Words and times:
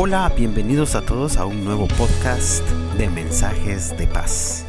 Hola, 0.00 0.32
bienvenidos 0.36 0.94
a 0.94 1.04
todos 1.04 1.38
a 1.38 1.44
un 1.44 1.64
nuevo 1.64 1.88
podcast 1.88 2.64
de 2.96 3.10
mensajes 3.10 3.98
de 3.98 4.06
paz. 4.06 4.64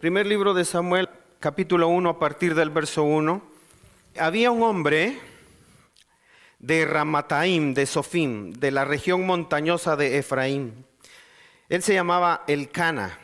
Primer 0.00 0.24
libro 0.24 0.54
de 0.54 0.64
Samuel, 0.64 1.10
capítulo 1.40 1.88
1, 1.88 2.08
a 2.08 2.18
partir 2.18 2.54
del 2.54 2.70
verso 2.70 3.02
1. 3.02 3.42
Había 4.18 4.50
un 4.50 4.62
hombre 4.62 5.18
de 6.58 6.86
Ramataim, 6.86 7.74
de 7.74 7.84
Sofim, 7.84 8.54
de 8.54 8.70
la 8.70 8.86
región 8.86 9.26
montañosa 9.26 9.94
de 9.96 10.16
Efraín. 10.16 10.86
Él 11.68 11.82
se 11.82 11.92
llamaba 11.92 12.44
Elcana, 12.46 13.18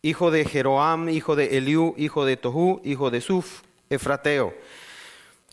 hijo 0.00 0.30
de 0.30 0.46
Jeroam, 0.46 1.10
hijo 1.10 1.36
de 1.36 1.58
Eliú, 1.58 1.94
hijo 1.98 2.24
de 2.24 2.38
Tohu, 2.38 2.80
hijo 2.82 3.10
de 3.10 3.20
Suf, 3.20 3.60
Efrateo. 3.90 4.54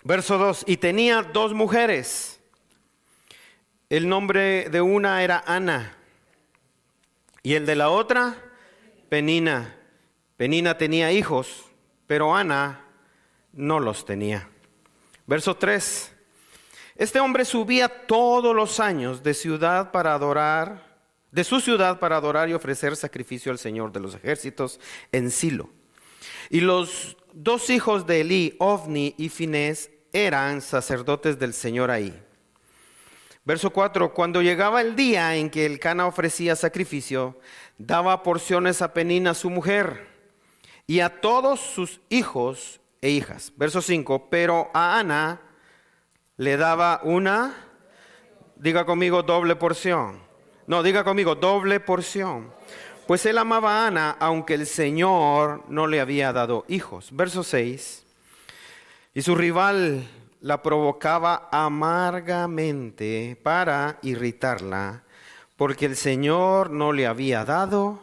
Verso 0.05 0.37
2, 0.37 0.63
y 0.65 0.77
tenía 0.77 1.23
dos 1.23 1.53
mujeres. 1.53 2.36
El 3.89 4.09
nombre 4.09 4.69
de 4.69 4.81
una 4.81 5.23
era 5.23 5.43
Ana 5.47 5.95
y 7.41 7.53
el 7.53 7.65
de 7.65 7.77
la 7.77 7.89
otra, 7.89 8.35
Penina. 9.07 9.77
Penina 10.35 10.77
tenía 10.77 11.13
hijos, 11.13 11.63
pero 12.05 12.35
Ana 12.35 12.83
no 13.53 13.79
los 13.79 14.03
tenía. 14.03 14.49
Verso 15.25 15.55
3. 15.55 16.11
Este 16.97 17.21
hombre 17.21 17.45
subía 17.45 17.87
todos 18.07 18.53
los 18.53 18.81
años 18.81 19.23
de 19.23 19.33
ciudad 19.33 19.91
para 19.91 20.13
adorar, 20.13 20.97
de 21.31 21.45
su 21.45 21.61
ciudad 21.61 21.97
para 21.97 22.17
adorar 22.17 22.49
y 22.49 22.53
ofrecer 22.53 22.97
sacrificio 22.97 23.53
al 23.53 23.57
Señor 23.57 23.93
de 23.93 24.01
los 24.01 24.15
ejércitos 24.15 24.81
en 25.13 25.31
Silo. 25.31 25.69
Y 26.49 26.59
los 26.59 27.15
dos 27.31 27.69
hijos 27.69 28.05
de 28.05 28.19
Elí, 28.19 28.55
Ovni 28.59 29.15
y 29.17 29.29
Finés, 29.29 29.91
eran 30.11 30.61
sacerdotes 30.61 31.39
del 31.39 31.53
Señor 31.53 31.89
ahí. 31.89 32.26
Verso 33.47 33.69
4, 33.69 34.13
cuando 34.13 34.41
llegaba 34.41 34.81
el 34.81 34.97
día 34.97 35.37
en 35.37 35.49
que 35.49 35.65
el 35.65 35.79
Cana 35.79 36.05
ofrecía 36.05 36.57
sacrificio, 36.57 37.39
daba 37.77 38.21
porciones 38.21 38.81
a 38.81 38.93
Penina 38.93 39.33
su 39.33 39.49
mujer 39.49 40.05
y 40.85 40.99
a 40.99 41.21
todos 41.21 41.61
sus 41.61 42.01
hijos 42.09 42.81
e 42.99 43.09
hijas. 43.09 43.53
Verso 43.55 43.81
5, 43.81 44.27
pero 44.29 44.69
a 44.73 44.99
Ana 44.99 45.39
le 46.35 46.57
daba 46.57 46.99
una, 47.05 47.55
diga 48.57 48.85
conmigo, 48.85 49.23
doble 49.23 49.55
porción. 49.55 50.19
No, 50.65 50.83
diga 50.83 51.05
conmigo, 51.05 51.35
doble 51.35 51.79
porción. 51.79 52.53
Pues 53.07 53.25
él 53.25 53.37
amaba 53.37 53.85
a 53.85 53.87
Ana, 53.87 54.17
aunque 54.19 54.55
el 54.55 54.67
Señor 54.67 55.63
no 55.69 55.87
le 55.87 56.01
había 56.01 56.33
dado 56.33 56.65
hijos. 56.67 57.15
Verso 57.15 57.43
6. 57.45 58.05
Y 59.13 59.21
su 59.21 59.35
rival 59.35 60.05
la 60.41 60.61
provocaba 60.61 61.49
amargamente 61.51 63.37
para 63.41 63.99
irritarla, 64.01 65.03
porque 65.55 65.85
el 65.85 65.95
Señor 65.95 66.69
no 66.69 66.91
le 66.91 67.07
había 67.07 67.43
dado 67.43 68.01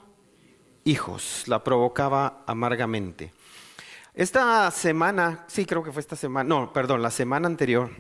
hijos. 0.85 1.45
La 1.47 1.63
provocaba 1.63 2.43
amargamente. 2.47 3.33
Esta 4.15 4.71
semana, 4.71 5.45
sí 5.49 5.65
creo 5.67 5.83
que 5.83 5.93
fue 5.93 6.01
esta 6.01 6.17
semana, 6.17 6.49
no, 6.49 6.73
perdón, 6.73 7.03
la 7.03 7.11
semana 7.11 7.47
anterior, 7.49 7.91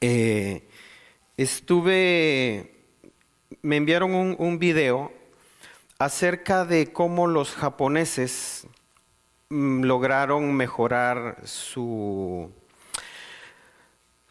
eh, 0.00 0.66
estuve, 1.36 2.74
me 3.62 3.76
enviaron 3.76 4.14
un, 4.14 4.36
un 4.38 4.58
video 4.58 5.12
acerca 5.98 6.64
de 6.64 6.92
cómo 6.92 7.26
los 7.26 7.54
japoneses 7.54 8.66
mm, 9.50 9.82
lograron 9.84 10.54
mejorar 10.54 11.42
su, 11.44 12.50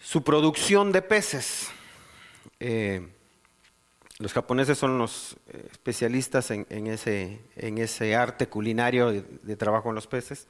su 0.05 0.23
producción 0.23 0.91
de 0.91 1.01
peces. 1.01 1.71
Eh, 2.59 3.11
los 4.19 4.33
japoneses 4.33 4.77
son 4.77 4.99
los 4.99 5.35
eh, 5.47 5.67
especialistas 5.71 6.51
en, 6.51 6.87
ese, 6.87 7.41
en 7.55 7.79
ese, 7.79 8.15
arte 8.15 8.47
culinario 8.47 9.11
de, 9.11 9.55
trabajo 9.55 9.89
en 9.89 9.95
los 9.95 10.05
peces. 10.05 10.47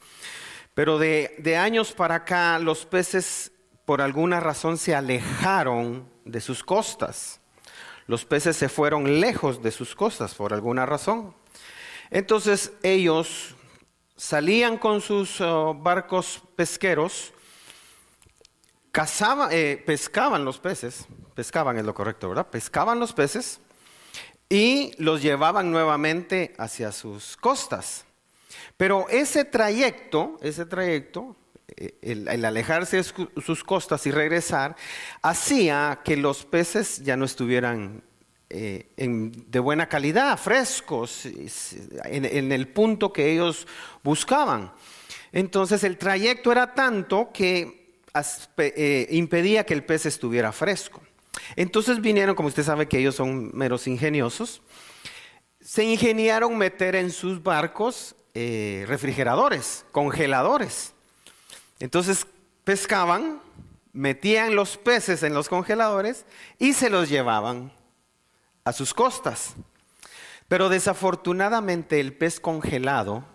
Pero 0.73 0.99
de, 0.99 1.35
de 1.39 1.55
años 1.55 1.93
para 1.93 2.15
acá 2.15 2.59
los 2.59 2.85
peces 2.85 3.53
por 3.85 4.01
alguna 4.01 4.41
razón 4.41 4.77
se 4.77 4.93
alejaron 4.93 6.05
de 6.25 6.41
sus 6.41 6.61
costas. 6.61 7.39
Los 8.07 8.25
peces 8.25 8.57
se 8.57 8.67
fueron 8.67 9.21
lejos 9.21 9.63
de 9.63 9.71
sus 9.71 9.95
costas 9.95 10.35
por 10.35 10.53
alguna 10.53 10.85
razón. 10.85 11.33
Entonces 12.11 12.73
ellos 12.83 13.55
salían 14.17 14.77
con 14.77 14.99
sus 14.99 15.39
uh, 15.39 15.73
barcos 15.73 16.43
pesqueros, 16.57 17.31
cazaban, 18.95 19.49
eh, 19.51 19.83
pescaban 19.85 20.45
los 20.45 20.57
peces, 20.57 21.05
pescaban 21.33 21.77
es 21.77 21.83
lo 21.83 21.93
correcto, 21.93 22.29
¿verdad? 22.29 22.47
Pescaban 22.47 22.97
los 22.97 23.11
peces 23.11 23.59
y 24.47 24.93
los 24.97 25.21
llevaban 25.21 25.69
nuevamente 25.69 26.53
hacia 26.57 26.93
sus 26.93 27.35
costas. 27.35 28.05
Pero 28.77 29.09
ese 29.09 29.43
trayecto, 29.43 30.37
ese 30.41 30.65
trayecto, 30.65 31.35
eh, 31.75 31.97
el, 32.03 32.45
alejarse 32.45 32.95
de 32.95 33.03
sus 33.45 33.65
costas 33.65 34.07
y 34.07 34.11
regresar, 34.11 34.77
hacía 35.21 35.99
que 36.05 36.15
los 36.15 36.45
peces 36.45 37.03
ya 37.03 37.17
no 37.17 37.25
estuvieran 37.25 38.01
eh, 38.49 38.93
de 38.95 39.59
buena 39.59 39.89
calidad, 39.89 40.39
frescos, 40.39 41.25
en, 41.25 42.51
el 42.53 42.67
punto 42.69 43.11
que 43.11 43.33
ellos 43.33 43.67
buscaban. 44.03 44.71
Entonces 45.33 45.83
el 45.83 45.97
trayecto 45.97 46.53
era 46.53 46.73
tanto 46.73 47.31
que 47.33 47.84
eh, 48.57 49.07
impedía 49.11 49.65
que 49.65 49.73
el 49.73 49.83
pez 49.83 50.05
estuviera 50.05 50.51
fresco. 50.51 51.01
Entonces 51.55 52.01
vinieron, 52.01 52.35
como 52.35 52.47
usted 52.47 52.63
sabe 52.63 52.87
que 52.87 52.99
ellos 52.99 53.15
son 53.15 53.51
meros 53.53 53.87
ingeniosos, 53.87 54.61
se 55.61 55.83
ingeniaron 55.83 56.57
meter 56.57 56.95
en 56.95 57.11
sus 57.11 57.41
barcos 57.41 58.15
eh, 58.33 58.85
refrigeradores, 58.87 59.85
congeladores. 59.91 60.93
Entonces 61.79 62.27
pescaban, 62.63 63.41
metían 63.91 64.55
los 64.55 64.77
peces 64.77 65.23
en 65.23 65.33
los 65.33 65.49
congeladores 65.49 66.25
y 66.59 66.73
se 66.73 66.89
los 66.89 67.09
llevaban 67.09 67.71
a 68.63 68.73
sus 68.73 68.93
costas. 68.93 69.55
Pero 70.47 70.69
desafortunadamente 70.69 71.99
el 71.99 72.13
pez 72.13 72.39
congelado 72.39 73.25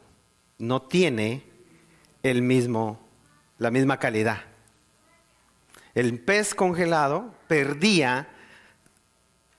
no 0.58 0.82
tiene 0.82 1.42
el 2.22 2.42
mismo, 2.42 3.00
la 3.58 3.70
misma 3.70 3.98
calidad. 3.98 4.49
El 5.94 6.20
pez 6.20 6.54
congelado 6.54 7.34
perdía 7.48 8.28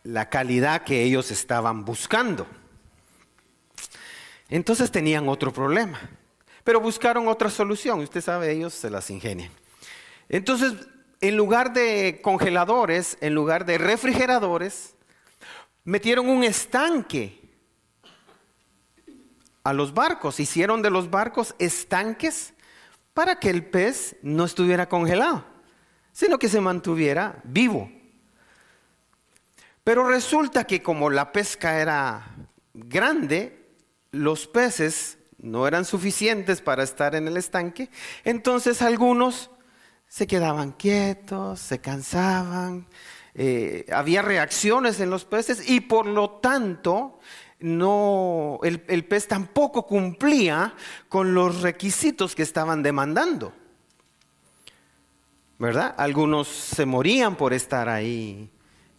la 0.04 0.30
calidad 0.30 0.84
que 0.84 1.04
ellos 1.04 1.32
estaban 1.32 1.86
buscando. 1.86 2.48
Entonces 4.50 4.92
tenían 4.92 5.30
otro 5.30 5.54
problema. 5.54 6.00
Pero 6.64 6.80
buscaron 6.80 7.28
otra 7.28 7.50
solución. 7.50 8.00
Usted 8.00 8.22
sabe, 8.22 8.52
ellos 8.52 8.74
se 8.74 8.90
las 8.90 9.10
ingenian. 9.10 9.52
Entonces, 10.30 10.74
en 11.20 11.36
lugar 11.36 11.74
de 11.74 12.20
congeladores, 12.22 13.18
en 13.22 13.34
lugar 13.34 13.66
de 13.66 13.78
refrigeradores, 13.78 14.96
metieron 15.84 16.30
un 16.30 16.44
estanque 16.44 17.40
a 19.64 19.74
los 19.74 19.94
barcos. 19.94 20.40
Hicieron 20.40 20.82
de 20.82 20.90
los 20.90 21.10
barcos 21.10 21.56
estanques 21.60 22.54
para 23.14 23.40
que 23.40 23.50
el 23.50 23.66
pez 23.66 24.16
no 24.22 24.46
estuviera 24.46 24.88
congelado, 24.88 25.46
sino 26.12 26.38
que 26.40 26.50
se 26.50 26.62
mantuviera 26.62 27.42
vivo. 27.44 27.92
Pero 29.84 30.08
resulta 30.08 30.66
que 30.66 30.82
como 30.82 31.10
la 31.10 31.32
pesca 31.32 31.80
era 31.80 32.36
grande, 32.74 33.68
los 34.12 34.48
peces 34.48 35.18
no 35.40 35.68
eran 35.68 35.86
suficientes 35.86 36.62
para 36.62 36.84
estar 36.84 37.16
en 37.16 37.28
el 37.28 37.38
estanque, 37.38 37.90
entonces 38.24 38.82
algunos 38.82 39.50
se 40.08 40.28
quedaban 40.28 40.74
quietos, 40.74 41.60
se 41.60 41.80
cansaban, 41.80 42.88
eh, 43.34 43.86
había 43.92 44.22
reacciones 44.22 45.00
en 45.00 45.10
los 45.10 45.26
peces 45.26 45.68
y 45.68 45.80
por 45.80 46.06
lo 46.06 46.32
tanto 46.32 47.20
no, 47.60 48.60
el, 48.64 48.84
el 48.88 49.06
pez 49.06 49.28
tampoco 49.28 49.88
cumplía 49.88 50.76
con 51.08 51.34
los 51.34 51.62
requisitos 51.62 52.36
que 52.36 52.44
estaban 52.44 52.84
demandando. 52.84 53.54
¿Verdad? 55.62 55.94
Algunos 55.96 56.48
se 56.48 56.88
morían 56.88 57.36
por 57.36 57.54
estar 57.54 57.88
ahí 57.88 58.50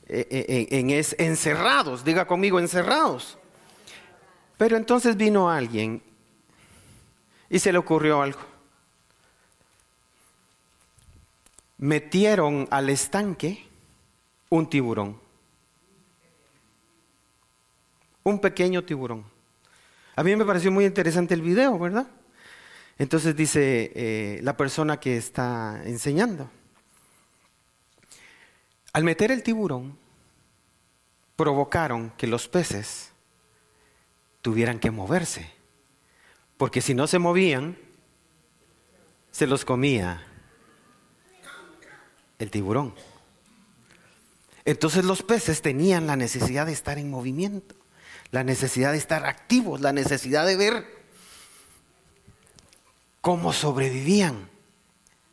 eh, 0.07 0.29
eh, 0.31 0.69
en, 0.71 0.91
en, 0.91 1.05
encerrados, 1.19 2.05
diga 2.05 2.25
conmigo, 2.25 2.61
encerrados. 2.61 3.37
Pero 4.57 4.77
entonces 4.77 5.17
vino 5.17 5.51
alguien 5.51 6.01
y 7.51 7.59
se 7.59 7.73
le 7.73 7.79
ocurrió 7.79 8.23
algo. 8.23 8.39
Metieron 11.79 12.69
al 12.71 12.91
estanque 12.91 13.67
un 14.49 14.71
tiburón. 14.71 15.19
Un 18.23 18.39
pequeño 18.39 18.85
tiburón. 18.85 19.25
A 20.15 20.23
mí 20.23 20.37
me 20.37 20.45
pareció 20.45 20.71
muy 20.71 20.85
interesante 20.85 21.35
el 21.35 21.43
video, 21.43 21.77
¿verdad? 21.77 22.07
Entonces 22.99 23.35
dice 23.35 23.93
eh, 23.95 24.41
la 24.43 24.57
persona 24.57 25.01
que 25.01 25.17
está 25.17 25.83
enseñando. 25.85 26.51
Al 28.93 29.05
meter 29.05 29.33
el 29.33 29.43
tiburón, 29.43 29.99
provocaron 31.37 32.11
que 32.17 32.27
los 32.27 32.49
peces 32.49 33.11
tuvieran 34.43 34.79
que 34.79 34.91
moverse, 34.91 35.51
porque 36.57 36.81
si 36.81 36.95
no 36.95 37.07
se 37.07 37.19
movían, 37.19 37.79
se 39.31 39.47
los 39.47 39.65
comía 39.65 40.27
el 42.39 42.51
tiburón. 42.51 42.95
Entonces 44.65 45.05
los 45.05 45.23
peces 45.23 45.63
tenían 45.63 46.07
la 46.07 46.17
necesidad 46.17 46.67
de 46.67 46.73
estar 46.73 46.99
en 46.99 47.11
movimiento, 47.11 47.75
la 48.31 48.45
necesidad 48.45 48.93
de 48.93 48.99
estar 48.99 49.27
activos, 49.27 49.81
la 49.81 49.93
necesidad 49.93 50.47
de 50.47 50.57
ver 50.57 51.02
cómo 53.23 53.55
sobrevivían 53.55 54.51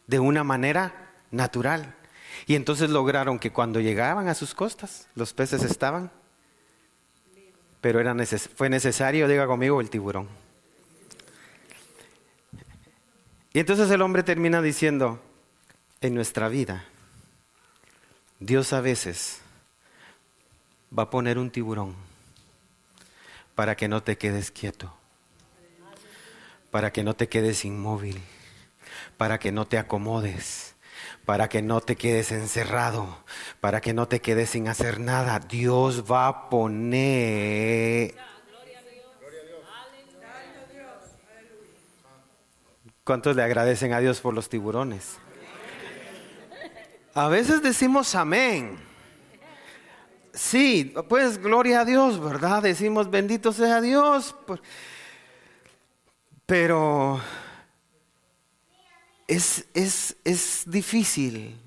de 0.07 0.19
una 0.19 0.45
manera 0.45 1.11
natural. 1.31 1.95
Y 2.47 2.55
entonces 2.55 2.89
lograron 2.89 3.37
que 3.37 3.51
cuando 3.51 3.81
llegaban 3.81 4.29
a 4.29 4.35
sus 4.35 4.55
costas, 4.55 5.07
los 5.15 5.33
peces 5.33 5.63
estaban, 5.63 6.09
pero 7.81 7.99
era 7.99 8.15
fue 8.55 8.69
necesario, 8.69 9.27
diga 9.27 9.45
conmigo, 9.45 9.81
el 9.81 9.89
tiburón. 9.89 10.29
Y 13.51 13.59
entonces 13.59 13.89
el 13.91 14.01
hombre 14.01 14.23
termina 14.23 14.61
diciendo, 14.61 15.21
en 16.01 16.13
nuestra 16.13 16.47
vida, 16.47 16.85
Dios 18.39 18.71
a 18.71 18.81
veces 18.81 19.41
va 20.97 21.03
a 21.03 21.09
poner 21.09 21.37
un 21.37 21.51
tiburón 21.51 21.95
para 23.55 23.75
que 23.75 23.87
no 23.87 24.01
te 24.03 24.17
quedes 24.17 24.51
quieto, 24.51 24.93
para 26.71 26.91
que 26.91 27.03
no 27.03 27.15
te 27.15 27.27
quedes 27.27 27.65
inmóvil, 27.65 28.21
para 29.17 29.39
que 29.39 29.51
no 29.51 29.65
te 29.65 29.77
acomodes, 29.77 30.75
para 31.25 31.49
que 31.49 31.61
no 31.61 31.81
te 31.81 31.95
quedes 31.95 32.31
encerrado, 32.31 33.23
para 33.59 33.81
que 33.81 33.93
no 33.93 34.07
te 34.07 34.21
quedes 34.21 34.51
sin 34.51 34.67
hacer 34.67 34.99
nada. 34.99 35.39
Dios 35.39 36.03
va 36.09 36.27
a 36.27 36.49
poner... 36.49 38.15
¿Cuántos 43.03 43.35
le 43.35 43.41
agradecen 43.41 43.93
a 43.93 43.99
Dios 43.99 44.21
por 44.21 44.35
los 44.35 44.49
tiburones? 44.49 45.17
A 47.15 47.27
veces 47.27 47.63
decimos 47.63 48.13
amén. 48.13 48.77
Sí, 50.31 50.93
pues 51.09 51.41
gloria 51.41 51.81
a 51.81 51.85
Dios, 51.85 52.23
¿verdad? 52.23 52.61
Decimos 52.61 53.09
bendito 53.09 53.51
sea 53.51 53.81
Dios. 53.81 54.35
Pero 56.49 57.21
es, 59.27 59.67
es, 59.75 60.15
es 60.23 60.63
difícil 60.65 61.61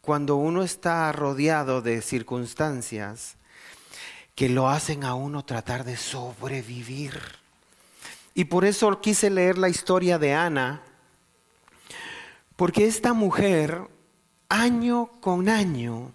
cuando 0.00 0.36
uno 0.36 0.62
está 0.62 1.10
rodeado 1.10 1.82
de 1.82 2.00
circunstancias 2.02 3.36
que 4.36 4.48
lo 4.48 4.68
hacen 4.68 5.02
a 5.02 5.16
uno 5.16 5.44
tratar 5.44 5.82
de 5.82 5.96
sobrevivir. 5.96 7.20
Y 8.32 8.44
por 8.44 8.64
eso 8.64 9.00
quise 9.00 9.28
leer 9.28 9.58
la 9.58 9.68
historia 9.68 10.20
de 10.20 10.34
Ana, 10.34 10.82
porque 12.54 12.86
esta 12.86 13.12
mujer 13.12 13.88
año 14.48 15.10
con 15.20 15.48
año 15.48 16.12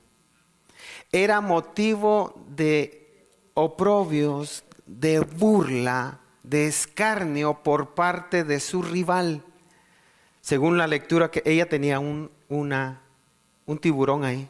era 1.11 1.41
motivo 1.41 2.41
de 2.55 3.27
oprobios, 3.53 4.63
de 4.85 5.19
burla, 5.19 6.21
de 6.43 6.67
escarnio 6.67 7.61
por 7.63 7.93
parte 7.93 8.43
de 8.43 8.59
su 8.59 8.81
rival. 8.81 9.43
Según 10.41 10.77
la 10.77 10.87
lectura 10.87 11.29
que 11.29 11.43
ella 11.45 11.69
tenía 11.69 11.99
un, 11.99 12.31
un 12.49 13.77
tiburón 13.79 14.23
ahí. 14.23 14.47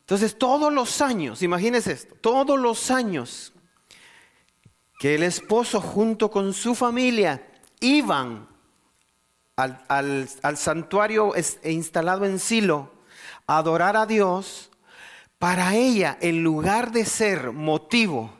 Entonces 0.00 0.36
todos 0.36 0.72
los 0.72 1.00
años, 1.00 1.42
imagínense 1.42 1.92
esto, 1.92 2.14
todos 2.20 2.58
los 2.58 2.90
años 2.90 3.52
que 4.98 5.14
el 5.14 5.22
esposo 5.22 5.80
junto 5.80 6.30
con 6.30 6.52
su 6.52 6.74
familia 6.74 7.46
iban 7.80 8.46
al, 9.56 10.28
santuario 10.56 11.32
instalado 11.62 12.24
en 12.26 12.38
Silo 12.38 12.90
a 13.46 13.58
adorar 13.58 13.96
a 13.96 14.06
Dios, 14.06 14.70
para 15.38 15.74
ella, 15.74 16.16
en 16.20 16.42
lugar 16.42 16.90
de 16.90 17.04
ser 17.04 17.52
motivo 17.52 18.32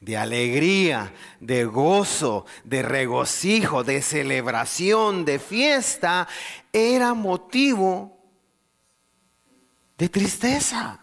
de 0.00 0.16
alegría, 0.16 1.12
de 1.40 1.64
gozo, 1.66 2.46
de 2.64 2.82
regocijo, 2.82 3.84
de 3.84 4.00
celebración, 4.00 5.26
de 5.26 5.38
fiesta, 5.38 6.26
era 6.72 7.12
motivo 7.12 8.18
de 9.98 10.08
tristeza, 10.08 11.00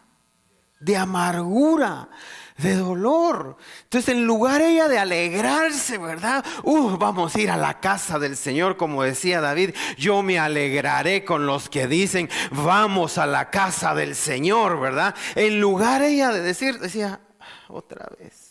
de 0.79 0.97
amargura, 0.97 2.09
de 2.57 2.75
dolor. 2.75 3.57
Entonces, 3.83 4.15
en 4.15 4.25
lugar 4.25 4.61
ella 4.61 4.87
de 4.87 4.97
alegrarse, 4.97 5.99
¿verdad? 5.99 6.43
Uh, 6.63 6.97
vamos 6.97 7.35
a 7.35 7.39
ir 7.39 7.51
a 7.51 7.57
la 7.57 7.79
casa 7.79 8.17
del 8.17 8.35
Señor, 8.35 8.77
como 8.77 9.03
decía 9.03 9.41
David, 9.41 9.75
yo 9.99 10.23
me 10.23 10.39
alegraré 10.39 11.23
con 11.23 11.45
los 11.45 11.69
que 11.69 11.87
dicen, 11.87 12.29
vamos 12.49 13.19
a 13.19 13.27
la 13.27 13.51
casa 13.51 13.93
del 13.93 14.15
Señor, 14.15 14.79
¿verdad? 14.79 15.13
En 15.35 15.61
lugar 15.61 16.01
ella 16.01 16.31
de 16.31 16.41
decir, 16.41 16.79
decía, 16.79 17.21
otra 17.67 18.09
vez. 18.19 18.46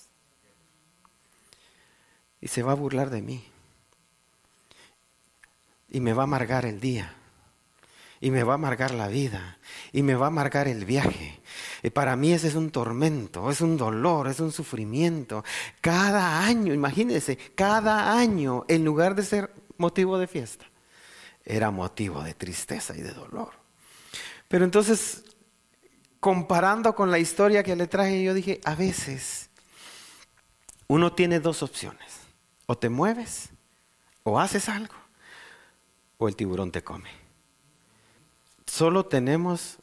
Y 2.46 2.48
se 2.48 2.62
va 2.62 2.70
a 2.70 2.76
burlar 2.76 3.10
de 3.10 3.22
mí. 3.22 3.44
Y 5.90 5.98
me 5.98 6.12
va 6.12 6.22
a 6.22 6.30
amargar 6.30 6.64
el 6.64 6.78
día 6.78 7.12
y 8.20 8.30
me 8.30 8.44
va 8.44 8.52
a 8.52 8.54
amargar 8.54 8.92
la 8.92 9.08
vida 9.08 9.58
y 9.90 10.04
me 10.04 10.14
va 10.14 10.26
a 10.26 10.28
amargar 10.28 10.68
el 10.68 10.84
viaje. 10.84 11.40
Y 11.82 11.90
para 11.90 12.14
mí 12.14 12.32
ese 12.32 12.46
es 12.46 12.54
un 12.54 12.70
tormento, 12.70 13.50
es 13.50 13.60
un 13.60 13.76
dolor, 13.76 14.28
es 14.28 14.38
un 14.38 14.52
sufrimiento. 14.52 15.42
Cada 15.80 16.44
año, 16.44 16.72
imagínense, 16.72 17.36
cada 17.56 18.16
año, 18.16 18.64
en 18.68 18.84
lugar 18.84 19.16
de 19.16 19.24
ser 19.24 19.52
motivo 19.76 20.16
de 20.16 20.28
fiesta, 20.28 20.66
era 21.44 21.72
motivo 21.72 22.22
de 22.22 22.34
tristeza 22.34 22.96
y 22.96 23.00
de 23.00 23.10
dolor. 23.10 23.50
Pero 24.46 24.64
entonces, 24.64 25.24
comparando 26.20 26.94
con 26.94 27.10
la 27.10 27.18
historia 27.18 27.64
que 27.64 27.74
le 27.74 27.88
traje, 27.88 28.22
yo 28.22 28.34
dije, 28.34 28.60
a 28.62 28.76
veces 28.76 29.50
uno 30.86 31.12
tiene 31.12 31.40
dos 31.40 31.64
opciones. 31.64 32.25
O 32.66 32.76
te 32.76 32.88
mueves, 32.88 33.50
o 34.24 34.40
haces 34.40 34.68
algo, 34.68 34.94
o 36.18 36.28
el 36.28 36.36
tiburón 36.36 36.72
te 36.72 36.82
come. 36.82 37.10
Solo 38.66 39.06
tenemos 39.06 39.78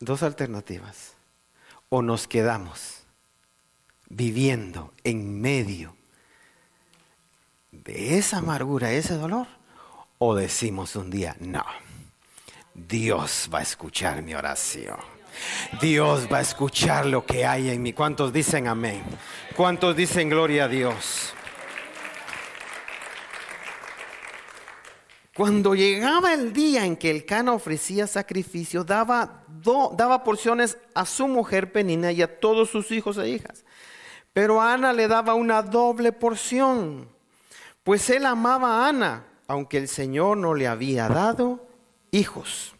dos 0.00 0.22
alternativas. 0.22 1.14
O 1.90 2.02
nos 2.02 2.28
quedamos 2.28 3.04
viviendo 4.10 4.92
en 5.04 5.40
medio 5.40 5.96
de 7.72 8.18
esa 8.18 8.38
amargura, 8.38 8.90
ese 8.92 9.14
dolor, 9.14 9.46
o 10.18 10.34
decimos 10.34 10.96
un 10.96 11.10
día, 11.10 11.36
no, 11.40 11.64
Dios 12.74 13.48
va 13.52 13.60
a 13.60 13.62
escuchar 13.62 14.22
mi 14.22 14.34
oración. 14.34 14.98
Dios 15.80 16.28
va 16.32 16.38
a 16.38 16.40
escuchar 16.42 17.06
lo 17.06 17.24
que 17.24 17.46
hay 17.46 17.70
en 17.70 17.82
mí. 17.82 17.92
¿Cuántos 17.92 18.32
dicen 18.32 18.66
amén? 18.66 19.02
¿Cuántos 19.56 19.94
dicen 19.94 20.28
gloria 20.28 20.64
a 20.64 20.68
Dios? 20.68 21.32
Cuando 25.38 25.76
llegaba 25.76 26.34
el 26.34 26.52
día 26.52 26.84
en 26.84 26.96
que 26.96 27.12
el 27.12 27.24
Cana 27.24 27.52
ofrecía 27.52 28.08
sacrificio, 28.08 28.82
daba, 28.82 29.44
daba 29.96 30.24
porciones 30.24 30.78
a 30.96 31.06
su 31.06 31.28
mujer 31.28 31.70
Penina 31.70 32.10
y 32.10 32.22
a 32.22 32.40
todos 32.40 32.70
sus 32.70 32.90
hijos 32.90 33.18
e 33.18 33.28
hijas. 33.28 33.64
Pero 34.32 34.60
a 34.60 34.72
Ana 34.72 34.92
le 34.92 35.06
daba 35.06 35.34
una 35.34 35.62
doble 35.62 36.10
porción, 36.10 37.08
pues 37.84 38.10
él 38.10 38.26
amaba 38.26 38.84
a 38.84 38.88
Ana, 38.88 39.26
aunque 39.46 39.78
el 39.78 39.86
Señor 39.86 40.38
no 40.38 40.54
le 40.54 40.66
había 40.66 41.06
dado 41.06 41.64
hijos. 42.10 42.74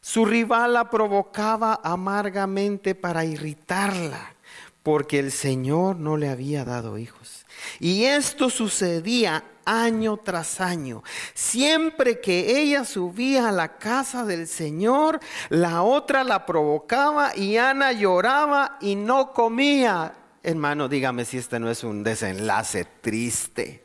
Su 0.00 0.24
rival 0.26 0.74
la 0.74 0.90
provocaba 0.90 1.80
amargamente 1.82 2.94
para 2.94 3.24
irritarla, 3.24 4.36
porque 4.84 5.18
el 5.18 5.32
Señor 5.32 5.96
no 5.96 6.18
le 6.18 6.28
había 6.28 6.64
dado 6.64 6.98
hijos. 6.98 7.43
Y 7.80 8.04
esto 8.04 8.50
sucedía 8.50 9.44
año 9.64 10.16
tras 10.18 10.60
año. 10.60 11.02
Siempre 11.34 12.20
que 12.20 12.60
ella 12.60 12.84
subía 12.84 13.48
a 13.48 13.52
la 13.52 13.78
casa 13.78 14.24
del 14.24 14.46
Señor, 14.46 15.20
la 15.48 15.82
otra 15.82 16.24
la 16.24 16.46
provocaba 16.46 17.36
y 17.36 17.56
Ana 17.56 17.92
lloraba 17.92 18.78
y 18.80 18.94
no 18.96 19.32
comía. 19.32 20.14
Hermano, 20.42 20.88
dígame 20.88 21.24
si 21.24 21.38
este 21.38 21.58
no 21.58 21.70
es 21.70 21.84
un 21.84 22.02
desenlace 22.02 22.84
triste. 23.00 23.82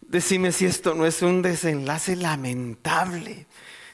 Decime 0.00 0.52
si 0.52 0.66
esto 0.66 0.94
no 0.94 1.06
es 1.06 1.22
un 1.22 1.42
desenlace 1.42 2.16
lamentable. 2.16 3.46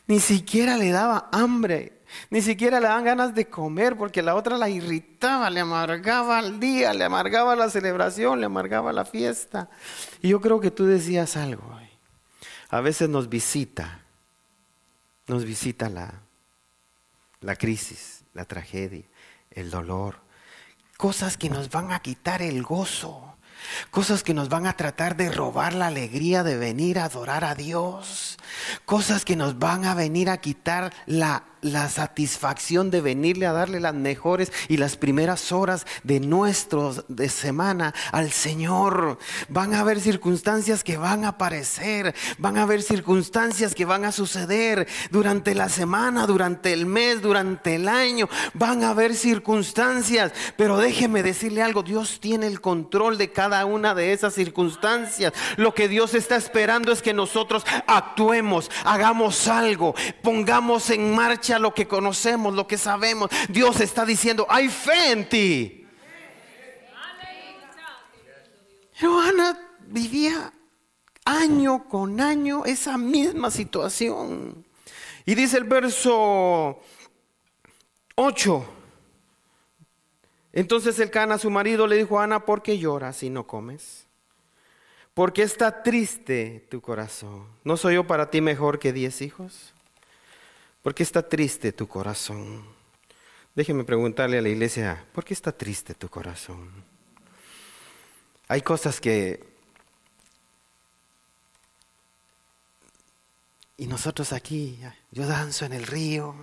Ni 0.06 0.20
siquiera 0.20 0.76
le 0.76 0.90
daba 0.90 1.28
hambre. 1.32 2.01
Ni 2.30 2.42
siquiera 2.42 2.80
le 2.80 2.88
dan 2.88 3.04
ganas 3.04 3.34
de 3.34 3.48
comer 3.48 3.96
porque 3.96 4.22
la 4.22 4.34
otra 4.34 4.58
la 4.58 4.68
irritaba, 4.68 5.50
le 5.50 5.60
amargaba 5.60 6.40
el 6.40 6.60
día, 6.60 6.92
le 6.94 7.04
amargaba 7.04 7.56
la 7.56 7.70
celebración, 7.70 8.40
le 8.40 8.46
amargaba 8.46 8.92
la 8.92 9.04
fiesta. 9.04 9.68
Y 10.20 10.28
yo 10.28 10.40
creo 10.40 10.60
que 10.60 10.70
tú 10.70 10.86
decías 10.86 11.36
algo. 11.36 11.78
A 12.70 12.80
veces 12.80 13.08
nos 13.08 13.28
visita 13.28 14.02
nos 15.26 15.44
visita 15.44 15.88
la, 15.88 16.12
la 17.40 17.56
crisis, 17.56 18.24
la 18.34 18.44
tragedia, 18.44 19.04
el 19.50 19.70
dolor, 19.70 20.20
cosas 20.96 21.36
que 21.36 21.50
nos 21.50 21.70
van 21.70 21.92
a 21.92 22.00
quitar 22.00 22.42
el 22.42 22.62
gozo, 22.62 23.36
cosas 23.90 24.22
que 24.22 24.34
nos 24.34 24.48
van 24.48 24.66
a 24.66 24.76
tratar 24.76 25.16
de 25.16 25.30
robar 25.30 25.74
la 25.74 25.86
alegría 25.86 26.42
de 26.42 26.56
venir 26.56 26.98
a 26.98 27.04
adorar 27.04 27.44
a 27.44 27.54
Dios, 27.54 28.38
cosas 28.84 29.24
que 29.24 29.36
nos 29.36 29.58
van 29.58 29.84
a 29.84 29.94
venir 29.94 30.28
a 30.28 30.38
quitar 30.38 30.92
la 31.06 31.44
la 31.62 31.88
satisfacción 31.88 32.90
de 32.90 33.00
venirle 33.00 33.46
a 33.46 33.52
darle 33.52 33.80
las 33.80 33.94
mejores 33.94 34.52
y 34.68 34.76
las 34.76 34.96
primeras 34.96 35.52
horas 35.52 35.86
de 36.02 36.20
nuestros 36.20 37.04
de 37.08 37.28
semana 37.28 37.94
al 38.10 38.32
Señor. 38.32 39.18
Van 39.48 39.72
a 39.72 39.80
haber 39.80 40.00
circunstancias 40.00 40.82
que 40.84 40.96
van 40.96 41.24
a 41.24 41.28
aparecer, 41.28 42.14
van 42.38 42.58
a 42.58 42.62
haber 42.62 42.82
circunstancias 42.82 43.74
que 43.74 43.84
van 43.84 44.04
a 44.04 44.12
suceder 44.12 44.88
durante 45.10 45.54
la 45.54 45.68
semana, 45.68 46.26
durante 46.26 46.72
el 46.72 46.84
mes, 46.84 47.22
durante 47.22 47.76
el 47.76 47.88
año. 47.88 48.28
Van 48.54 48.82
a 48.82 48.90
haber 48.90 49.14
circunstancias, 49.14 50.32
pero 50.56 50.78
déjeme 50.78 51.22
decirle 51.22 51.62
algo, 51.62 51.84
Dios 51.84 52.18
tiene 52.20 52.48
el 52.48 52.60
control 52.60 53.18
de 53.18 53.30
cada 53.30 53.64
una 53.66 53.94
de 53.94 54.12
esas 54.12 54.34
circunstancias. 54.34 55.32
Lo 55.56 55.74
que 55.74 55.86
Dios 55.86 56.14
está 56.14 56.34
esperando 56.34 56.90
es 56.90 57.02
que 57.02 57.14
nosotros 57.14 57.64
actuemos, 57.86 58.68
hagamos 58.84 59.46
algo, 59.46 59.94
pongamos 60.22 60.90
en 60.90 61.14
marcha 61.14 61.51
lo 61.58 61.74
que 61.74 61.88
conocemos, 61.88 62.54
lo 62.54 62.66
que 62.66 62.78
sabemos. 62.78 63.30
Dios 63.48 63.80
está 63.80 64.04
diciendo, 64.04 64.46
hay 64.48 64.68
fe 64.68 65.12
en 65.12 65.28
ti. 65.28 65.86
Pero 68.98 69.18
Ana 69.20 69.58
vivía 69.80 70.52
año 71.24 71.88
con 71.88 72.20
año 72.20 72.64
esa 72.64 72.96
misma 72.96 73.50
situación. 73.50 74.64
Y 75.24 75.34
dice 75.34 75.56
el 75.58 75.64
verso 75.64 76.78
8. 78.14 78.64
Entonces 80.52 80.98
el 80.98 81.10
Cana, 81.10 81.38
su 81.38 81.50
marido, 81.50 81.86
le 81.86 81.96
dijo 81.96 82.20
Ana, 82.20 82.44
¿por 82.44 82.62
qué 82.62 82.78
lloras 82.78 83.22
y 83.22 83.30
no 83.30 83.46
comes? 83.46 84.06
Porque 85.14 85.42
está 85.42 85.82
triste 85.82 86.66
tu 86.70 86.80
corazón. 86.80 87.46
¿No 87.64 87.76
soy 87.76 87.94
yo 87.94 88.06
para 88.06 88.30
ti 88.30 88.40
mejor 88.40 88.78
que 88.78 88.92
diez 88.92 89.22
hijos? 89.22 89.71
¿Por 90.82 90.94
qué 90.96 91.04
está 91.04 91.26
triste 91.28 91.72
tu 91.72 91.86
corazón? 91.86 92.64
Déjeme 93.54 93.84
preguntarle 93.84 94.38
a 94.38 94.42
la 94.42 94.48
iglesia, 94.48 95.06
¿por 95.12 95.24
qué 95.24 95.32
está 95.32 95.52
triste 95.56 95.94
tu 95.94 96.08
corazón? 96.08 96.70
Hay 98.48 98.62
cosas 98.62 99.00
que... 99.00 99.52
Y 103.76 103.86
nosotros 103.86 104.32
aquí, 104.32 104.78
yo 105.10 105.26
danzo 105.26 105.64
en 105.64 105.72
el 105.72 105.86
río, 105.86 106.34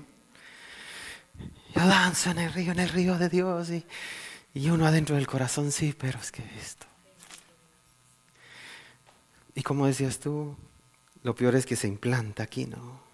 yo 1.76 1.88
danzo 1.88 2.32
en 2.32 2.40
el 2.40 2.54
río, 2.54 2.72
en 2.72 2.80
el 2.80 2.90
río 2.90 3.18
de 3.18 3.30
Dios, 3.30 3.70
y, 3.70 3.86
y 4.54 4.70
uno 4.70 4.86
adentro 4.86 5.16
del 5.16 5.28
corazón, 5.28 5.72
sí, 5.72 5.96
pero 5.98 6.20
es 6.20 6.32
que 6.32 6.44
esto. 6.60 6.86
Y 9.56 9.64
como 9.64 9.86
decías 9.86 10.20
tú, 10.20 10.56
lo 11.24 11.36
peor 11.36 11.56
es 11.56 11.66
que 11.66 11.76
se 11.76 11.88
implanta 11.88 12.44
aquí, 12.44 12.66
¿no? 12.66 13.09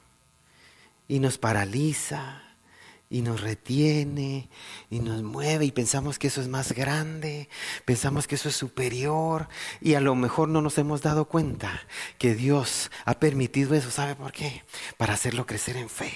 Y 1.07 1.19
nos 1.19 1.37
paraliza 1.37 2.45
y 3.09 3.21
nos 3.21 3.41
retiene 3.41 4.49
y 4.89 4.99
nos 4.99 5.21
mueve 5.21 5.65
y 5.65 5.71
pensamos 5.71 6.17
que 6.17 6.27
eso 6.27 6.41
es 6.41 6.47
más 6.47 6.73
grande, 6.73 7.49
pensamos 7.85 8.27
que 8.27 8.35
eso 8.35 8.49
es 8.49 8.55
superior 8.55 9.47
y 9.79 9.93
a 9.93 10.01
lo 10.01 10.15
mejor 10.15 10.49
no 10.49 10.61
nos 10.61 10.77
hemos 10.79 11.01
dado 11.01 11.25
cuenta 11.25 11.81
que 12.17 12.33
Dios 12.33 12.91
ha 13.05 13.19
permitido 13.19 13.75
eso, 13.75 13.91
¿sabe 13.91 14.15
por 14.15 14.31
qué? 14.31 14.63
Para 14.97 15.13
hacerlo 15.13 15.45
crecer 15.45 15.77
en 15.77 15.87
fe, 15.87 16.11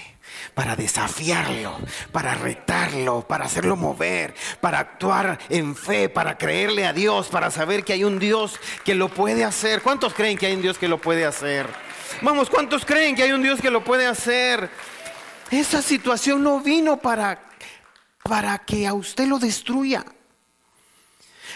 para 0.54 0.74
desafiarlo, 0.74 1.78
para 2.10 2.34
retarlo, 2.34 3.26
para 3.26 3.44
hacerlo 3.44 3.76
mover, 3.76 4.34
para 4.60 4.80
actuar 4.80 5.38
en 5.48 5.76
fe, 5.76 6.08
para 6.08 6.36
creerle 6.38 6.86
a 6.86 6.92
Dios, 6.92 7.28
para 7.28 7.50
saber 7.52 7.84
que 7.84 7.92
hay 7.92 8.04
un 8.04 8.18
Dios 8.18 8.58
que 8.84 8.94
lo 8.94 9.08
puede 9.08 9.44
hacer. 9.44 9.80
¿Cuántos 9.82 10.12
creen 10.12 10.36
que 10.36 10.46
hay 10.46 10.54
un 10.54 10.62
Dios 10.62 10.76
que 10.76 10.88
lo 10.88 11.00
puede 11.00 11.24
hacer? 11.24 11.89
Vamos, 12.22 12.50
¿cuántos 12.50 12.84
creen 12.84 13.14
que 13.14 13.22
hay 13.22 13.32
un 13.32 13.42
Dios 13.42 13.60
que 13.60 13.70
lo 13.70 13.82
puede 13.82 14.06
hacer? 14.06 14.70
Esa 15.50 15.82
situación 15.82 16.42
no 16.42 16.60
vino 16.60 16.98
para, 16.98 17.42
para 18.22 18.58
que 18.58 18.86
a 18.86 18.94
usted 18.94 19.26
lo 19.26 19.38
destruya. 19.38 20.04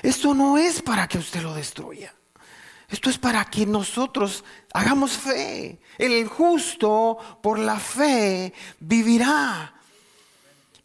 Esto 0.03 0.35
no 0.35 0.59
es 0.59 0.83
para 0.83 1.07
que 1.07 1.19
usted 1.19 1.43
lo 1.43 1.55
destruya. 1.55 2.15
Esto 2.89 3.11
es 3.11 3.19
para 3.19 3.45
que 3.45 3.67
nosotros 3.67 4.45
hagamos 4.73 5.13
fe. 5.13 5.81
El 5.99 6.27
justo 6.29 7.19
por 7.43 7.59
la 7.59 7.79
fe 7.79 8.53
vivirá. 8.81 9.75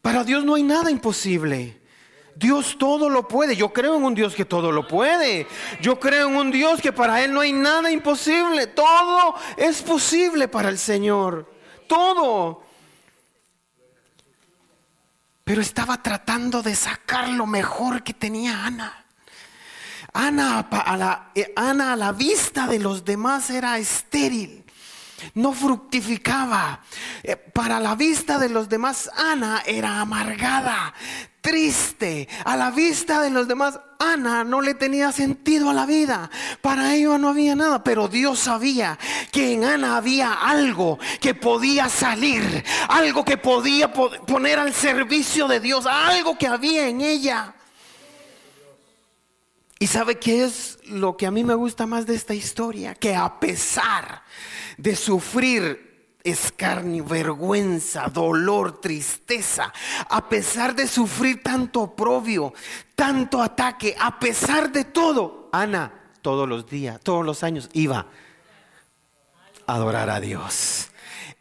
Para 0.01 0.23
Dios 0.23 0.43
no 0.43 0.55
hay 0.55 0.63
nada 0.63 0.91
imposible. 0.91 1.79
Dios 2.35 2.77
todo 2.77 3.09
lo 3.09 3.27
puede. 3.27 3.55
Yo 3.55 3.73
creo 3.73 3.95
en 3.95 4.03
un 4.03 4.15
Dios 4.15 4.35
que 4.35 4.45
todo 4.45 4.71
lo 4.71 4.87
puede. 4.87 5.47
Yo 5.81 5.99
creo 5.99 6.29
en 6.29 6.35
un 6.35 6.51
Dios 6.51 6.81
que 6.81 6.93
para 6.93 7.23
Él 7.23 7.33
no 7.33 7.41
hay 7.41 7.53
nada 7.53 7.91
imposible. 7.91 8.67
Todo 8.67 9.35
es 9.57 9.81
posible 9.81 10.47
para 10.47 10.69
el 10.69 10.77
Señor. 10.77 11.51
Todo. 11.87 12.63
Pero 15.43 15.61
estaba 15.61 16.01
tratando 16.01 16.61
de 16.61 16.75
sacar 16.75 17.29
lo 17.29 17.45
mejor 17.45 18.03
que 18.03 18.13
tenía 18.13 18.65
Ana. 18.65 19.05
Ana 20.13 20.59
a 20.59 20.97
la, 20.97 21.31
eh, 21.35 21.53
Ana 21.55 21.93
a 21.93 21.95
la 21.95 22.11
vista 22.11 22.67
de 22.67 22.79
los 22.79 23.05
demás 23.05 23.49
era 23.49 23.77
estéril 23.77 24.65
no 25.35 25.53
fructificaba. 25.53 26.81
Eh, 27.23 27.35
para 27.35 27.79
la 27.79 27.95
vista 27.95 28.39
de 28.39 28.49
los 28.49 28.69
demás, 28.69 29.09
Ana 29.15 29.63
era 29.65 29.99
amargada, 29.99 30.93
triste. 31.41 32.27
A 32.45 32.55
la 32.55 32.71
vista 32.71 33.21
de 33.21 33.29
los 33.29 33.47
demás, 33.47 33.79
Ana 33.99 34.43
no 34.43 34.61
le 34.61 34.73
tenía 34.73 35.11
sentido 35.11 35.69
a 35.69 35.73
la 35.73 35.85
vida. 35.85 36.29
Para 36.61 36.95
ello 36.95 37.17
no 37.17 37.29
había 37.29 37.55
nada, 37.55 37.83
pero 37.83 38.07
Dios 38.07 38.39
sabía 38.39 38.97
que 39.31 39.53
en 39.53 39.63
Ana 39.63 39.97
había 39.97 40.33
algo 40.33 40.99
que 41.19 41.33
podía 41.33 41.89
salir, 41.89 42.63
algo 42.87 43.25
que 43.25 43.37
podía 43.37 43.91
poner 43.91 44.59
al 44.59 44.73
servicio 44.73 45.47
de 45.47 45.59
Dios, 45.59 45.85
algo 45.85 46.37
que 46.37 46.47
había 46.47 46.87
en 46.87 47.01
ella. 47.01 47.55
¿Y 49.81 49.87
sabe 49.87 50.19
qué 50.19 50.43
es 50.43 50.77
lo 50.85 51.15
que 51.15 51.25
a 51.25 51.31
mí 51.31 51.43
me 51.45 51.55
gusta 51.55 51.85
más 51.85 52.05
de 52.05 52.15
esta 52.15 52.33
historia? 52.33 52.95
Que 52.95 53.15
a 53.15 53.39
pesar 53.39 54.23
de 54.77 54.95
sufrir 54.95 55.88
escarnio, 56.23 57.05
vergüenza, 57.05 58.07
dolor, 58.07 58.81
tristeza, 58.81 59.71
a 60.09 60.27
pesar 60.27 60.75
de 60.75 60.87
sufrir 60.87 61.41
tanto 61.41 61.81
oprobio, 61.81 62.53
tanto 62.95 63.41
ataque, 63.41 63.95
a 63.99 64.19
pesar 64.19 64.71
de 64.71 64.85
todo, 64.85 65.49
Ana 65.51 65.93
todos 66.21 66.47
los 66.47 66.69
días, 66.69 66.99
todos 67.01 67.25
los 67.25 67.43
años 67.43 67.69
iba 67.73 68.07
a 69.65 69.73
adorar 69.73 70.09
a 70.09 70.19
Dios. 70.19 70.88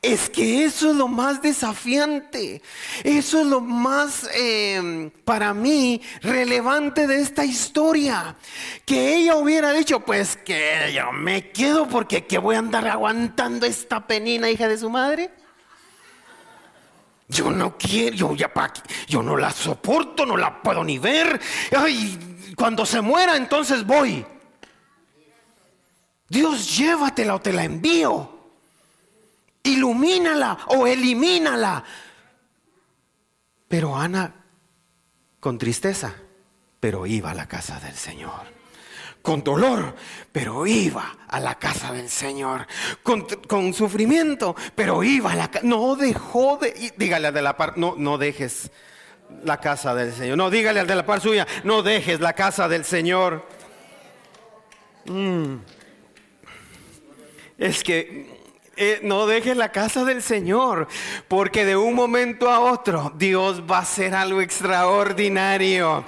Es 0.00 0.30
que 0.30 0.64
eso 0.64 0.90
es 0.90 0.96
lo 0.96 1.08
más 1.08 1.42
desafiante, 1.42 2.62
eso 3.02 3.40
es 3.40 3.46
lo 3.46 3.60
más 3.60 4.30
em, 4.32 5.10
para 5.10 5.52
mí 5.52 6.00
relevante 6.22 7.08
de 7.08 7.20
esta 7.20 7.44
historia. 7.44 8.36
Que 8.86 9.16
ella 9.16 9.34
hubiera 9.34 9.72
dicho, 9.72 9.98
pues 9.98 10.36
que 10.36 10.92
yo 10.94 11.10
me 11.10 11.50
quedo 11.50 11.88
porque 11.88 12.26
que 12.26 12.38
voy 12.38 12.54
a 12.54 12.60
andar 12.60 12.86
aguantando 12.86 13.66
esta 13.66 14.06
penina 14.06 14.48
hija 14.48 14.68
de 14.68 14.78
su 14.78 14.88
madre. 14.88 15.32
Yo 17.26 17.50
no 17.50 17.76
quiero, 17.76 18.14
yo 18.14 18.34
ya 18.36 18.52
yo 19.08 19.22
no 19.22 19.36
la 19.36 19.50
soporto, 19.50 20.24
no 20.24 20.36
la 20.36 20.62
puedo 20.62 20.84
ni 20.84 21.00
ver. 21.00 21.40
Ay, 21.76 22.54
cuando 22.56 22.86
se 22.86 23.00
muera 23.00 23.36
entonces 23.36 23.84
voy. 23.84 24.24
Dios 26.28 26.78
llévatela 26.78 27.34
o 27.34 27.40
te 27.40 27.52
la 27.52 27.64
envío 27.64 28.37
ilumínala 29.68 30.58
o 30.68 30.86
elimínala. 30.86 31.84
Pero 33.68 33.96
Ana, 33.96 34.34
con 35.40 35.58
tristeza, 35.58 36.14
pero 36.80 37.06
iba 37.06 37.30
a 37.30 37.34
la 37.34 37.46
casa 37.46 37.78
del 37.80 37.94
Señor. 37.94 38.58
Con 39.20 39.44
dolor, 39.44 39.94
pero 40.32 40.66
iba 40.66 41.18
a 41.28 41.40
la 41.40 41.56
casa 41.56 41.92
del 41.92 42.08
Señor. 42.08 42.66
Con, 43.02 43.74
sufrimiento, 43.74 44.56
pero 44.74 45.02
iba 45.02 45.32
a 45.32 45.36
la 45.36 45.50
casa. 45.50 45.66
No 45.66 45.96
dejó 45.96 46.56
de. 46.56 46.92
Dígale 46.96 47.28
al 47.28 47.34
de 47.34 47.42
la 47.42 47.56
par, 47.56 47.76
no, 47.76 47.94
no 47.98 48.16
dejes 48.16 48.70
la 49.44 49.60
casa 49.60 49.94
del 49.94 50.14
Señor. 50.14 50.38
No, 50.38 50.50
dígale 50.50 50.80
al 50.80 50.86
de 50.86 50.94
la 50.94 51.04
par 51.04 51.20
suya, 51.20 51.46
no 51.64 51.82
dejes 51.82 52.20
la 52.20 52.32
casa 52.32 52.68
del 52.68 52.84
Señor. 52.84 53.46
Mm. 55.04 55.56
Es 57.58 57.82
que 57.82 58.37
eh, 58.78 59.00
no 59.02 59.26
dejes 59.26 59.56
la 59.56 59.72
casa 59.72 60.04
del 60.04 60.22
Señor, 60.22 60.88
porque 61.26 61.64
de 61.64 61.76
un 61.76 61.94
momento 61.94 62.50
a 62.50 62.60
otro 62.60 63.12
Dios 63.16 63.62
va 63.68 63.78
a 63.78 63.82
hacer 63.82 64.14
algo 64.14 64.40
extraordinario. 64.40 66.04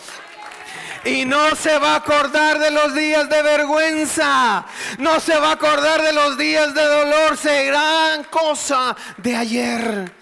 Y 1.05 1.25
no 1.25 1.57
se 1.57 1.79
va 1.79 1.95
a 1.95 1.97
acordar 1.97 2.59
de 2.59 2.71
los 2.71 2.95
días 2.95 3.29
de 3.29 3.43
vergüenza. 3.43 4.67
No 4.99 5.19
se 5.19 5.39
va 5.39 5.49
a 5.49 5.53
acordar 5.53 6.03
de 6.03 6.13
los 6.13 6.37
días 6.37 6.75
de 6.75 6.85
dolor. 6.85 7.37
Serán 7.39 8.25
cosa 8.25 8.95
de 9.17 9.35
ayer. 9.35 10.13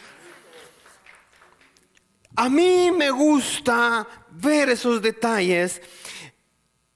A 2.36 2.48
mí 2.48 2.92
me 2.92 3.10
gusta 3.10 4.06
ver 4.30 4.70
esos 4.70 5.02
detalles 5.02 5.82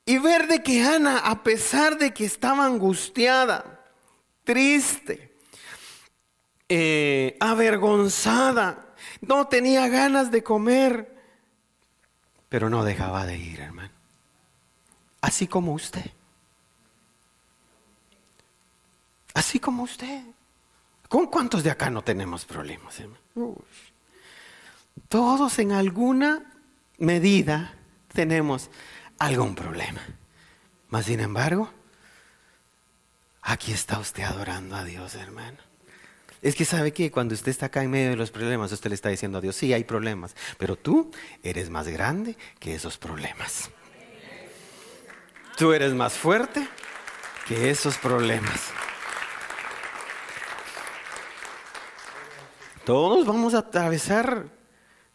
y 0.04 0.18
ver 0.18 0.46
de 0.46 0.62
que 0.62 0.84
Ana, 0.84 1.18
a 1.18 1.42
pesar 1.42 1.98
de 1.98 2.14
que 2.14 2.24
estaba 2.24 2.64
angustiada, 2.64 3.80
triste, 4.44 5.31
eh, 6.74 7.36
avergonzada, 7.38 8.94
no 9.20 9.46
tenía 9.46 9.88
ganas 9.88 10.30
de 10.30 10.42
comer, 10.42 11.14
pero 12.48 12.70
no 12.70 12.82
dejaba 12.82 13.26
de 13.26 13.36
ir, 13.36 13.60
hermano. 13.60 13.92
Así 15.20 15.46
como 15.46 15.74
usted. 15.74 16.10
Así 19.34 19.60
como 19.60 19.82
usted. 19.82 20.24
¿Con 21.10 21.26
cuántos 21.26 21.62
de 21.62 21.70
acá 21.70 21.90
no 21.90 22.02
tenemos 22.02 22.46
problemas, 22.46 22.98
hermano? 23.00 23.20
Todos 25.10 25.58
en 25.58 25.72
alguna 25.72 26.54
medida 26.96 27.74
tenemos 28.14 28.70
algún 29.18 29.54
problema. 29.54 30.00
Mas 30.88 31.04
sin 31.04 31.20
embargo, 31.20 31.70
aquí 33.42 33.72
está 33.72 33.98
usted 33.98 34.22
adorando 34.22 34.74
a 34.74 34.84
Dios, 34.84 35.14
hermano. 35.16 35.58
Es 36.42 36.56
que 36.56 36.64
sabe 36.64 36.92
que 36.92 37.12
cuando 37.12 37.34
usted 37.34 37.50
está 37.50 37.66
acá 37.66 37.84
en 37.84 37.90
medio 37.92 38.10
de 38.10 38.16
los 38.16 38.32
problemas, 38.32 38.72
usted 38.72 38.90
le 38.90 38.96
está 38.96 39.08
diciendo 39.08 39.38
a 39.38 39.40
Dios, 39.40 39.54
sí, 39.54 39.72
hay 39.72 39.84
problemas, 39.84 40.34
pero 40.58 40.76
tú 40.76 41.12
eres 41.44 41.70
más 41.70 41.86
grande 41.86 42.36
que 42.58 42.74
esos 42.74 42.98
problemas. 42.98 43.70
Tú 45.56 45.72
eres 45.72 45.94
más 45.94 46.14
fuerte 46.14 46.66
que 47.46 47.70
esos 47.70 47.96
problemas. 47.96 48.72
Todos 52.84 53.24
vamos 53.24 53.54
a 53.54 53.58
atravesar, 53.58 54.48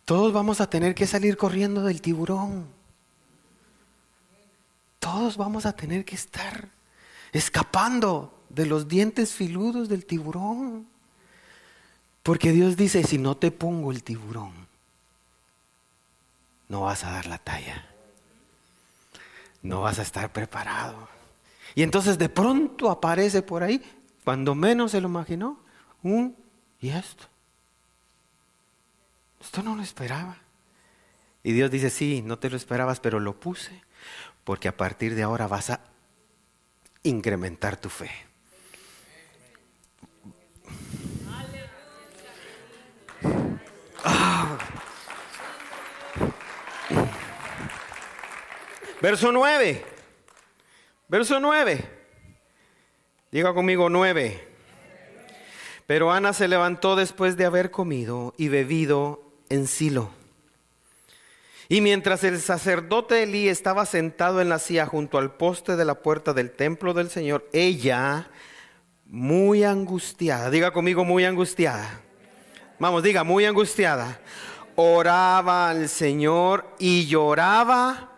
todos 0.06 0.32
vamos 0.32 0.62
a 0.62 0.70
tener 0.70 0.96
que 0.96 1.06
salir 1.06 1.36
corriendo 1.36 1.84
del 1.84 2.02
tiburón. 2.02 2.68
Todos 5.00 5.36
vamos 5.36 5.66
a 5.66 5.74
tener 5.74 6.06
que 6.06 6.16
estar 6.16 6.70
escapando 7.34 8.46
de 8.48 8.66
los 8.66 8.88
dientes 8.88 9.34
filudos 9.34 9.90
del 9.90 10.06
tiburón. 10.06 10.88
Porque 12.28 12.52
Dios 12.52 12.76
dice, 12.76 13.04
si 13.04 13.18
no 13.18 13.38
te 13.38 13.52
pongo 13.52 13.90
el 13.90 14.04
tiburón, 14.04 14.52
no 16.68 16.82
vas 16.82 17.06
a 17.06 17.12
dar 17.12 17.26
la 17.26 17.38
talla. 17.38 17.88
No 19.62 19.84
vas 19.84 19.98
a 19.98 20.02
estar 20.02 20.34
preparado. 20.34 21.08
Y 21.74 21.84
entonces 21.84 22.18
de 22.18 22.28
pronto 22.28 22.92
aparece 22.92 23.44
por 23.44 23.64
ahí, 23.64 23.82
cuando 24.26 24.56
menos 24.56 24.92
se 24.92 25.00
lo 25.00 25.08
imaginó, 25.08 25.58
un 26.04 26.36
y 26.82 26.90
esto. 26.90 27.28
Esto 29.40 29.64
no 29.64 29.78
lo 29.78 29.82
esperaba. 29.82 30.36
Y 31.44 31.54
Dios 31.54 31.72
dice, 31.72 31.90
sí, 31.90 32.22
no 32.26 32.38
te 32.38 32.50
lo 32.50 32.58
esperabas, 32.58 33.00
pero 33.00 33.22
lo 33.22 33.40
puse, 33.40 33.82
porque 34.44 34.68
a 34.68 34.76
partir 34.76 35.16
de 35.16 35.24
ahora 35.24 35.48
vas 35.48 35.70
a 35.70 35.80
incrementar 37.04 37.78
tu 37.78 37.88
fe. 37.88 38.27
Verso 49.02 49.32
9. 49.32 49.86
Verso 51.08 51.40
9. 51.40 51.90
Diga 53.32 53.54
conmigo 53.54 53.90
9. 53.90 54.48
Pero 55.86 56.12
Ana 56.12 56.34
se 56.34 56.48
levantó 56.48 56.96
después 56.96 57.38
de 57.38 57.46
haber 57.46 57.70
comido 57.70 58.34
y 58.38 58.48
bebido 58.48 59.22
en 59.50 59.68
Silo. 59.68 60.10
Y 61.70 61.82
mientras 61.82 62.24
el 62.24 62.42
sacerdote 62.42 63.24
Elí 63.24 63.50
estaba 63.50 63.86
sentado 63.86 64.42
en 64.42 64.50
la 64.50 64.58
silla 64.58 64.86
junto 64.86 65.18
al 65.18 65.36
poste 65.36 65.76
de 65.76 65.86
la 65.86 65.96
puerta 65.96 66.34
del 66.34 66.52
templo 66.52 66.94
del 66.94 67.10
Señor, 67.10 67.48
ella, 67.54 68.30
muy 69.06 69.64
angustiada, 69.64 70.50
diga 70.50 70.72
conmigo 70.72 71.04
muy 71.04 71.26
angustiada, 71.26 72.02
vamos, 72.80 73.04
diga 73.04 73.26
muy 73.26 73.46
angustiada, 73.46 74.22
oraba 74.76 75.70
al 75.70 75.90
Señor 75.90 76.74
y 76.80 77.06
lloraba 77.08 78.17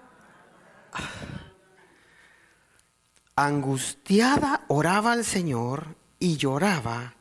angustiada 3.35 4.65
oraba 4.67 5.13
al 5.13 5.23
Señor 5.23 5.95
y 6.19 6.37
lloraba 6.37 7.13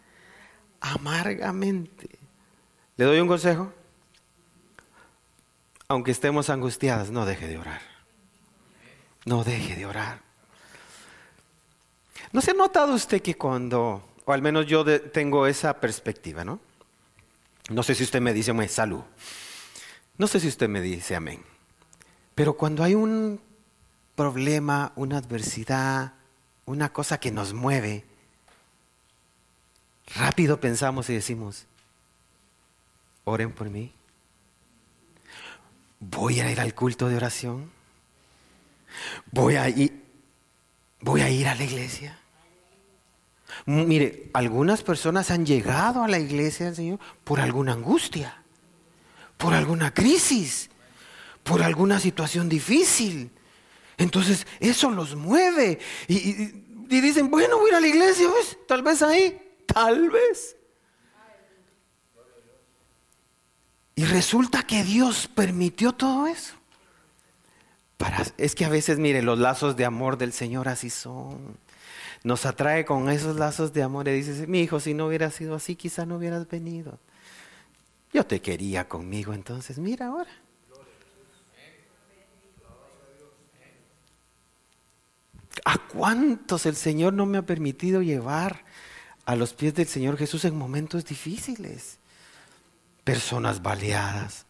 amargamente. 0.80 2.08
¿Le 2.96 3.04
doy 3.04 3.20
un 3.20 3.28
consejo? 3.28 3.72
Aunque 5.86 6.10
estemos 6.10 6.50
angustiadas, 6.50 7.10
no 7.10 7.24
deje 7.24 7.46
de 7.46 7.58
orar. 7.58 7.80
No 9.24 9.44
deje 9.44 9.76
de 9.76 9.86
orar. 9.86 10.20
¿No 12.32 12.40
se 12.40 12.50
ha 12.50 12.54
notado 12.54 12.94
usted 12.94 13.22
que 13.22 13.36
cuando, 13.36 14.02
o 14.24 14.32
al 14.32 14.42
menos 14.42 14.66
yo 14.66 14.84
tengo 15.10 15.46
esa 15.46 15.80
perspectiva, 15.80 16.44
¿no? 16.44 16.60
No 17.70 17.82
sé 17.82 17.94
si 17.94 18.04
usted 18.04 18.20
me 18.20 18.32
dice 18.32 18.68
salud. 18.68 19.02
No 20.18 20.26
sé 20.26 20.40
si 20.40 20.48
usted 20.48 20.68
me 20.68 20.80
dice 20.80 21.14
amén. 21.14 21.42
Pero 22.34 22.54
cuando 22.54 22.82
hay 22.82 22.94
un 22.94 23.40
problema, 24.18 24.92
una 24.96 25.18
adversidad, 25.18 26.14
una 26.66 26.92
cosa 26.92 27.20
que 27.20 27.30
nos 27.30 27.54
mueve, 27.54 28.04
rápido 30.16 30.58
pensamos 30.58 31.08
y 31.08 31.14
decimos, 31.14 31.66
oren 33.22 33.52
por 33.52 33.70
mí. 33.70 33.92
Voy 36.00 36.40
a 36.40 36.50
ir 36.50 36.58
al 36.58 36.74
culto 36.74 37.08
de 37.08 37.14
oración. 37.14 37.70
Voy 39.30 39.54
a 39.54 39.68
ir, 39.68 40.02
voy 41.00 41.20
a 41.20 41.30
ir 41.30 41.46
a 41.46 41.54
la 41.54 41.62
iglesia. 41.62 42.18
Mire, 43.66 44.30
algunas 44.34 44.82
personas 44.82 45.30
han 45.30 45.46
llegado 45.46 46.02
a 46.02 46.08
la 46.08 46.18
iglesia 46.18 46.66
del 46.66 46.74
Señor 46.74 46.98
por 47.22 47.38
alguna 47.38 47.74
angustia, 47.74 48.42
por 49.36 49.54
alguna 49.54 49.94
crisis, 49.94 50.70
por 51.44 51.62
alguna 51.62 52.00
situación 52.00 52.48
difícil. 52.48 53.30
Entonces 53.98 54.46
eso 54.60 54.90
los 54.90 55.16
mueve 55.16 55.80
y, 56.06 56.22
dicen, 56.88 57.30
bueno, 57.30 57.58
voy 57.58 57.66
a 57.66 57.68
ir 57.68 57.74
a 57.74 57.80
la 57.80 57.88
iglesia, 57.88 58.28
¿ves? 58.30 58.56
tal 58.66 58.82
vez 58.82 59.02
ahí, 59.02 59.38
tal 59.66 60.08
vez. 60.08 60.56
Y 63.96 64.04
resulta 64.04 64.62
que 64.62 64.84
Dios 64.84 65.28
permitió 65.34 65.92
todo 65.92 66.28
eso. 66.28 66.54
Para, 67.96 68.24
es 68.36 68.54
que 68.54 68.64
a 68.64 68.68
veces, 68.68 69.00
mire, 69.00 69.22
los 69.22 69.40
lazos 69.40 69.76
de 69.76 69.84
amor 69.84 70.16
del 70.16 70.32
Señor 70.32 70.68
así 70.68 70.88
son. 70.88 71.58
Nos 72.22 72.46
atrae 72.46 72.84
con 72.84 73.10
esos 73.10 73.36
lazos 73.36 73.72
de 73.72 73.82
amor 73.82 74.06
y 74.06 74.12
dice, 74.12 74.46
mi 74.46 74.60
hijo, 74.60 74.78
si 74.78 74.94
no 74.94 75.06
hubiera 75.08 75.32
sido 75.32 75.56
así, 75.56 75.74
quizá 75.74 76.06
no 76.06 76.16
hubieras 76.16 76.48
venido. 76.48 77.00
Yo 78.12 78.24
te 78.24 78.40
quería 78.40 78.88
conmigo, 78.88 79.34
entonces 79.34 79.80
mira 79.80 80.06
ahora. 80.06 80.30
¿A 85.68 85.76
cuántos 85.76 86.64
el 86.64 86.76
Señor 86.76 87.12
no 87.12 87.26
me 87.26 87.36
ha 87.36 87.42
permitido 87.42 88.00
llevar 88.00 88.64
a 89.26 89.36
los 89.36 89.52
pies 89.52 89.74
del 89.74 89.86
Señor 89.86 90.16
Jesús 90.16 90.46
en 90.46 90.56
momentos 90.56 91.04
difíciles? 91.04 91.98
Personas 93.04 93.60
baleadas, 93.60 94.46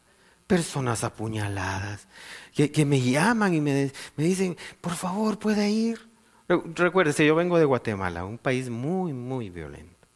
personas 0.46 1.02
apuñaladas, 1.02 2.07
que, 2.54 2.85
me 2.87 3.00
llaman 3.00 3.52
y 3.52 3.61
me, 3.61 3.90
me, 4.16 4.22
dicen, 4.22 4.57
por 4.81 4.92
favor, 4.94 5.40
puede 5.40 5.68
ir. 5.68 6.09
Recuérdese, 6.46 7.26
yo 7.26 7.35
vengo 7.35 7.59
de 7.59 7.64
Guatemala, 7.64 8.24
un 8.24 8.38
país 8.38 8.70
muy, 8.70 9.12
muy 9.12 9.50
violento. 9.50 10.07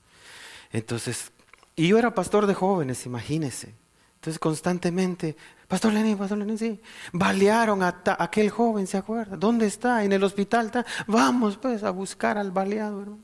Entonces, 0.70 1.32
y 1.74 1.88
yo 1.88 1.98
era 1.98 2.14
pastor 2.14 2.46
de 2.46 2.54
jóvenes, 2.54 3.06
imagínese. 3.06 3.74
Entonces, 4.20 4.38
constantemente 4.38 5.36
Pastor 5.72 5.94
Lenín, 5.94 6.18
Pastor 6.18 6.36
Lenín, 6.36 6.58
sí. 6.58 6.78
Balearon 7.14 7.82
a, 7.82 8.02
aquel 8.18 8.50
joven, 8.50 8.86
¿se 8.86 8.98
acuerda? 8.98 9.38
¿Dónde 9.38 9.64
está? 9.64 10.04
En 10.04 10.12
el 10.12 10.22
hospital 10.22 10.66
está. 10.66 10.84
Vamos 11.06 11.56
pues 11.56 11.82
a 11.82 11.88
buscar 11.88 12.36
al 12.36 12.50
baleado, 12.50 13.00
hermano. 13.00 13.22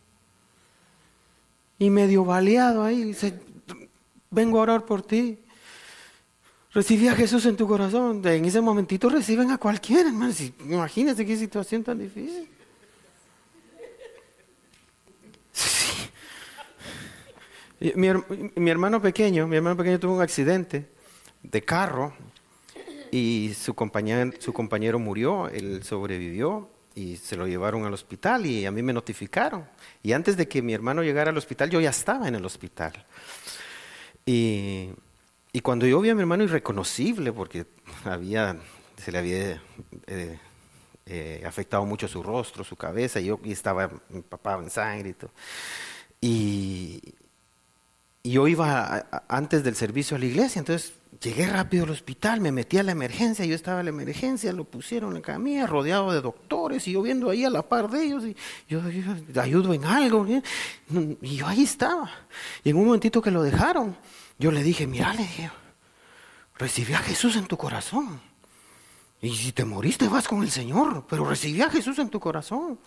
Y 1.78 1.90
medio 1.90 2.24
baleado 2.24 2.84
ahí, 2.84 3.04
dice, 3.04 3.38
vengo 4.30 4.58
a 4.58 4.62
orar 4.62 4.86
por 4.86 5.02
ti. 5.02 5.38
Recibí 6.72 7.08
a 7.08 7.14
Jesús 7.14 7.44
en 7.44 7.54
tu 7.54 7.68
corazón. 7.68 8.26
En 8.26 8.46
ese 8.46 8.62
momentito 8.62 9.10
reciben 9.10 9.50
a 9.50 9.58
cualquiera, 9.58 10.08
hermano. 10.08 10.32
Imagínense 10.64 11.26
qué 11.26 11.36
situación 11.36 11.84
tan 11.84 11.98
difícil. 11.98 12.48
Mi, 17.94 18.08
mi 18.56 18.70
hermano 18.70 19.02
pequeño, 19.02 19.46
mi 19.46 19.56
hermano 19.56 19.76
pequeño 19.76 20.00
tuvo 20.00 20.14
un 20.14 20.22
accidente 20.22 20.88
de 21.42 21.62
carro 21.62 22.14
y 23.10 23.54
su 23.54 23.74
compañero, 23.74 24.30
su 24.38 24.52
compañero 24.52 24.98
murió, 24.98 25.48
él 25.48 25.82
sobrevivió 25.82 26.70
y 26.94 27.16
se 27.16 27.36
lo 27.36 27.46
llevaron 27.46 27.84
al 27.84 27.94
hospital 27.94 28.44
y 28.46 28.66
a 28.66 28.70
mí 28.70 28.82
me 28.82 28.92
notificaron. 28.92 29.68
Y 30.02 30.12
antes 30.12 30.36
de 30.36 30.48
que 30.48 30.62
mi 30.62 30.74
hermano 30.74 31.02
llegara 31.02 31.30
al 31.30 31.36
hospital, 31.36 31.70
yo 31.70 31.80
ya 31.80 31.90
estaba 31.90 32.26
en 32.26 32.34
el 32.34 32.44
hospital. 32.44 32.92
Y, 34.26 34.90
y 35.52 35.60
cuando 35.60 35.86
yo 35.86 36.00
vi 36.00 36.10
a 36.10 36.14
mi 36.14 36.20
hermano 36.20 36.44
irreconocible, 36.44 37.32
porque 37.32 37.66
había, 38.04 38.56
se 38.96 39.12
le 39.12 39.18
había 39.18 39.62
eh, 40.06 40.38
eh, 41.06 41.42
afectado 41.46 41.86
mucho 41.86 42.08
su 42.08 42.22
rostro, 42.22 42.64
su 42.64 42.76
cabeza, 42.76 43.20
y 43.20 43.26
yo 43.26 43.40
y 43.44 43.52
estaba 43.52 43.90
empapado 44.10 44.62
en 44.62 44.70
sangre 44.70 45.10
y 45.10 45.14
todo. 45.14 45.30
Y, 46.20 47.00
y 48.22 48.32
yo 48.32 48.48
iba 48.48 49.06
antes 49.28 49.62
del 49.62 49.76
servicio 49.76 50.16
a 50.16 50.20
la 50.20 50.26
iglesia, 50.26 50.58
entonces 50.58 50.92
llegué 51.20 51.46
rápido 51.46 51.84
al 51.84 51.90
hospital, 51.90 52.40
me 52.40 52.52
metí 52.52 52.78
a 52.78 52.82
la 52.82 52.92
emergencia, 52.92 53.44
yo 53.44 53.54
estaba 53.54 53.80
en 53.80 53.86
la 53.86 53.90
emergencia, 53.90 54.52
lo 54.52 54.64
pusieron 54.64 55.16
en 55.16 55.22
camilla, 55.22 55.66
rodeado 55.66 56.12
de 56.12 56.20
doctores, 56.20 56.86
y 56.88 56.92
yo 56.92 57.02
viendo 57.02 57.30
ahí 57.30 57.44
a 57.44 57.50
la 57.50 57.62
par 57.62 57.90
de 57.90 58.04
ellos, 58.04 58.24
y 58.24 58.36
yo, 58.68 58.80
ayudo 59.40 59.74
en 59.74 59.84
algo, 59.84 60.26
y 61.22 61.36
yo 61.36 61.46
ahí 61.46 61.64
estaba. 61.64 62.10
Y 62.64 62.70
en 62.70 62.76
un 62.76 62.86
momentito 62.86 63.20
que 63.20 63.30
lo 63.30 63.42
dejaron, 63.42 63.96
yo 64.38 64.50
le 64.50 64.62
dije, 64.62 64.86
mira, 64.86 65.12
le 65.14 65.22
dije, 65.22 65.50
recibí 66.56 66.92
a 66.94 66.98
Jesús 66.98 67.36
en 67.36 67.46
tu 67.46 67.56
corazón. 67.56 68.20
Y 69.20 69.34
si 69.34 69.52
te 69.52 69.64
moriste 69.64 70.06
vas 70.06 70.28
con 70.28 70.42
el 70.42 70.50
Señor, 70.50 71.04
pero 71.08 71.24
recibí 71.24 71.60
a 71.60 71.70
Jesús 71.70 71.98
en 71.98 72.08
tu 72.08 72.20
corazón. 72.20 72.78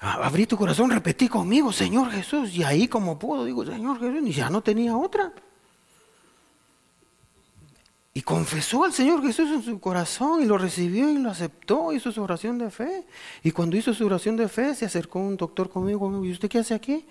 Abrí 0.00 0.44
tu 0.46 0.58
corazón, 0.58 0.90
repetí 0.90 1.28
conmigo, 1.28 1.72
Señor 1.72 2.10
Jesús. 2.10 2.54
Y 2.54 2.64
ahí 2.64 2.88
como 2.88 3.18
puedo, 3.18 3.44
digo, 3.44 3.64
Señor 3.64 4.00
Jesús, 4.00 4.28
y 4.28 4.32
ya 4.32 4.50
no 4.50 4.60
tenía 4.60 4.96
otra. 4.96 5.32
Y 8.16 8.22
confesó 8.22 8.84
al 8.84 8.92
Señor 8.92 9.20
Jesús 9.22 9.50
en 9.50 9.62
su 9.64 9.80
corazón 9.80 10.40
y 10.40 10.46
lo 10.46 10.56
recibió 10.56 11.10
y 11.10 11.18
lo 11.18 11.30
aceptó, 11.30 11.92
hizo 11.92 12.12
su 12.12 12.22
oración 12.22 12.58
de 12.58 12.70
fe. 12.70 13.04
Y 13.42 13.50
cuando 13.50 13.76
hizo 13.76 13.92
su 13.92 14.06
oración 14.06 14.36
de 14.36 14.48
fe, 14.48 14.72
se 14.76 14.84
acercó 14.84 15.18
un 15.18 15.36
doctor 15.36 15.68
conmigo. 15.68 16.24
¿Y 16.24 16.30
usted 16.30 16.48
qué 16.48 16.60
hace 16.60 16.74
aquí? 16.74 17.04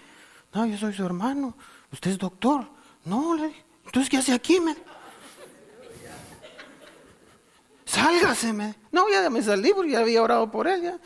No, 0.54 0.66
yo 0.66 0.78
soy 0.78 0.94
su 0.94 1.04
hermano. 1.06 1.58
¿Usted 1.92 2.12
es 2.12 2.18
doctor? 2.18 2.70
No, 3.04 3.36
le 3.36 3.54
Entonces, 3.86 4.10
¿qué 4.10 4.16
hace 4.16 4.32
aquí? 4.32 4.62
Me? 4.62 4.78
Sálgase. 7.84 8.54
Me. 8.54 8.74
No, 8.89 9.10
ya 9.10 9.30
me 9.30 9.42
salí 9.42 9.74
porque 9.76 9.92
ya 9.92 10.00
había 10.00 10.22
orado 10.22 10.50
por 10.50 10.70
ella. 10.70 10.98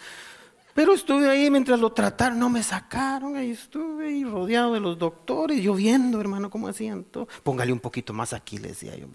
Pero 0.77 0.93
estuve 0.93 1.27
ahí 1.27 1.49
mientras 1.49 1.79
lo 1.79 1.91
trataron, 1.91 2.37
no 2.37 2.51
me 2.51 2.61
sacaron, 2.61 3.35
ahí 3.35 3.49
estuve 3.49 4.09
ahí 4.09 4.23
rodeado 4.23 4.75
de 4.75 4.79
los 4.79 4.99
doctores, 4.99 5.59
yo 5.59 5.73
viendo, 5.73 6.21
hermano, 6.21 6.51
cómo 6.51 6.67
hacían 6.67 7.03
todo. 7.03 7.27
Póngale 7.41 7.73
un 7.73 7.79
poquito 7.79 8.13
más 8.13 8.31
aquí, 8.31 8.59
le 8.59 8.67
decía 8.67 8.95
yo. 8.95 9.07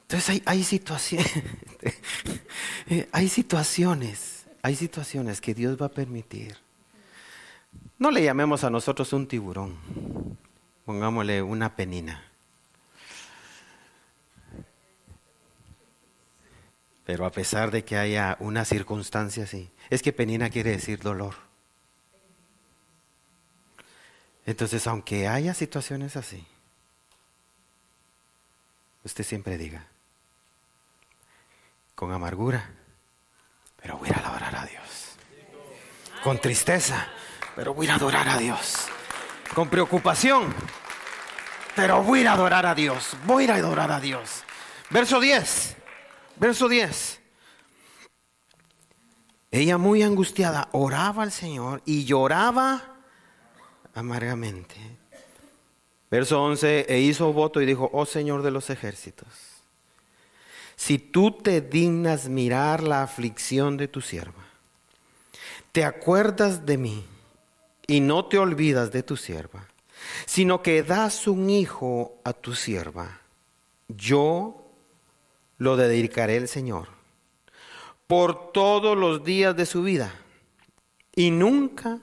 Entonces 0.00 0.30
hay, 0.30 0.42
hay 0.46 0.64
situaciones, 0.64 1.30
hay 3.12 3.28
situaciones, 3.28 4.46
hay 4.62 4.74
situaciones 4.74 5.42
que 5.42 5.52
Dios 5.52 5.76
va 5.78 5.84
a 5.84 5.90
permitir. 5.90 6.56
No 7.98 8.10
le 8.10 8.24
llamemos 8.24 8.64
a 8.64 8.70
nosotros 8.70 9.12
un 9.12 9.26
tiburón, 9.26 9.76
pongámosle 10.86 11.42
una 11.42 11.76
penina. 11.76 12.31
Pero 17.04 17.26
a 17.26 17.32
pesar 17.32 17.70
de 17.70 17.84
que 17.84 17.96
haya 17.96 18.36
una 18.38 18.64
circunstancia 18.64 19.44
así, 19.44 19.70
es 19.90 20.02
que 20.02 20.12
penina 20.12 20.50
quiere 20.50 20.70
decir 20.70 21.00
dolor. 21.00 21.34
Entonces, 24.46 24.86
aunque 24.86 25.28
haya 25.28 25.54
situaciones 25.54 26.16
así, 26.16 26.46
usted 29.04 29.24
siempre 29.24 29.58
diga, 29.58 29.86
con 31.94 32.12
amargura, 32.12 32.70
pero 33.80 33.98
voy 33.98 34.08
a 34.10 34.18
adorar 34.18 34.54
a 34.56 34.66
Dios. 34.66 35.16
Con 36.22 36.40
tristeza, 36.40 37.08
pero 37.56 37.74
voy 37.74 37.88
a 37.88 37.96
adorar 37.96 38.28
a 38.28 38.38
Dios. 38.38 38.86
Con 39.54 39.68
preocupación, 39.68 40.54
pero 41.74 42.02
voy 42.02 42.24
a 42.26 42.32
adorar 42.32 42.64
a 42.66 42.74
Dios. 42.74 43.16
Voy 43.26 43.46
a 43.48 43.54
adorar 43.54 43.90
a 43.90 44.00
Dios. 44.00 44.44
Verso 44.90 45.20
10. 45.20 45.81
Verso 46.42 46.68
10. 46.68 47.20
Ella 49.52 49.78
muy 49.78 50.02
angustiada 50.02 50.68
oraba 50.72 51.22
al 51.22 51.30
Señor 51.30 51.82
y 51.84 52.04
lloraba 52.04 52.96
amargamente. 53.94 54.74
Verso 56.10 56.42
11, 56.42 56.86
e 56.88 56.98
hizo 56.98 57.32
voto 57.32 57.60
y 57.60 57.66
dijo, 57.66 57.88
oh 57.92 58.06
Señor 58.06 58.42
de 58.42 58.50
los 58.50 58.70
ejércitos, 58.70 59.28
si 60.74 60.98
tú 60.98 61.30
te 61.30 61.60
dignas 61.60 62.28
mirar 62.28 62.82
la 62.82 63.04
aflicción 63.04 63.76
de 63.76 63.86
tu 63.86 64.00
sierva, 64.00 64.44
te 65.70 65.84
acuerdas 65.84 66.66
de 66.66 66.76
mí 66.76 67.04
y 67.86 68.00
no 68.00 68.24
te 68.24 68.38
olvidas 68.38 68.90
de 68.90 69.04
tu 69.04 69.16
sierva, 69.16 69.68
sino 70.26 70.60
que 70.60 70.82
das 70.82 71.28
un 71.28 71.48
hijo 71.50 72.16
a 72.24 72.32
tu 72.32 72.56
sierva, 72.56 73.20
yo 73.86 74.61
lo 75.62 75.76
dedicaré 75.76 76.38
al 76.38 76.48
Señor 76.48 76.88
por 78.08 78.50
todos 78.52 78.98
los 78.98 79.22
días 79.22 79.54
de 79.56 79.64
su 79.64 79.82
vida 79.84 80.12
y 81.14 81.30
nunca 81.30 82.00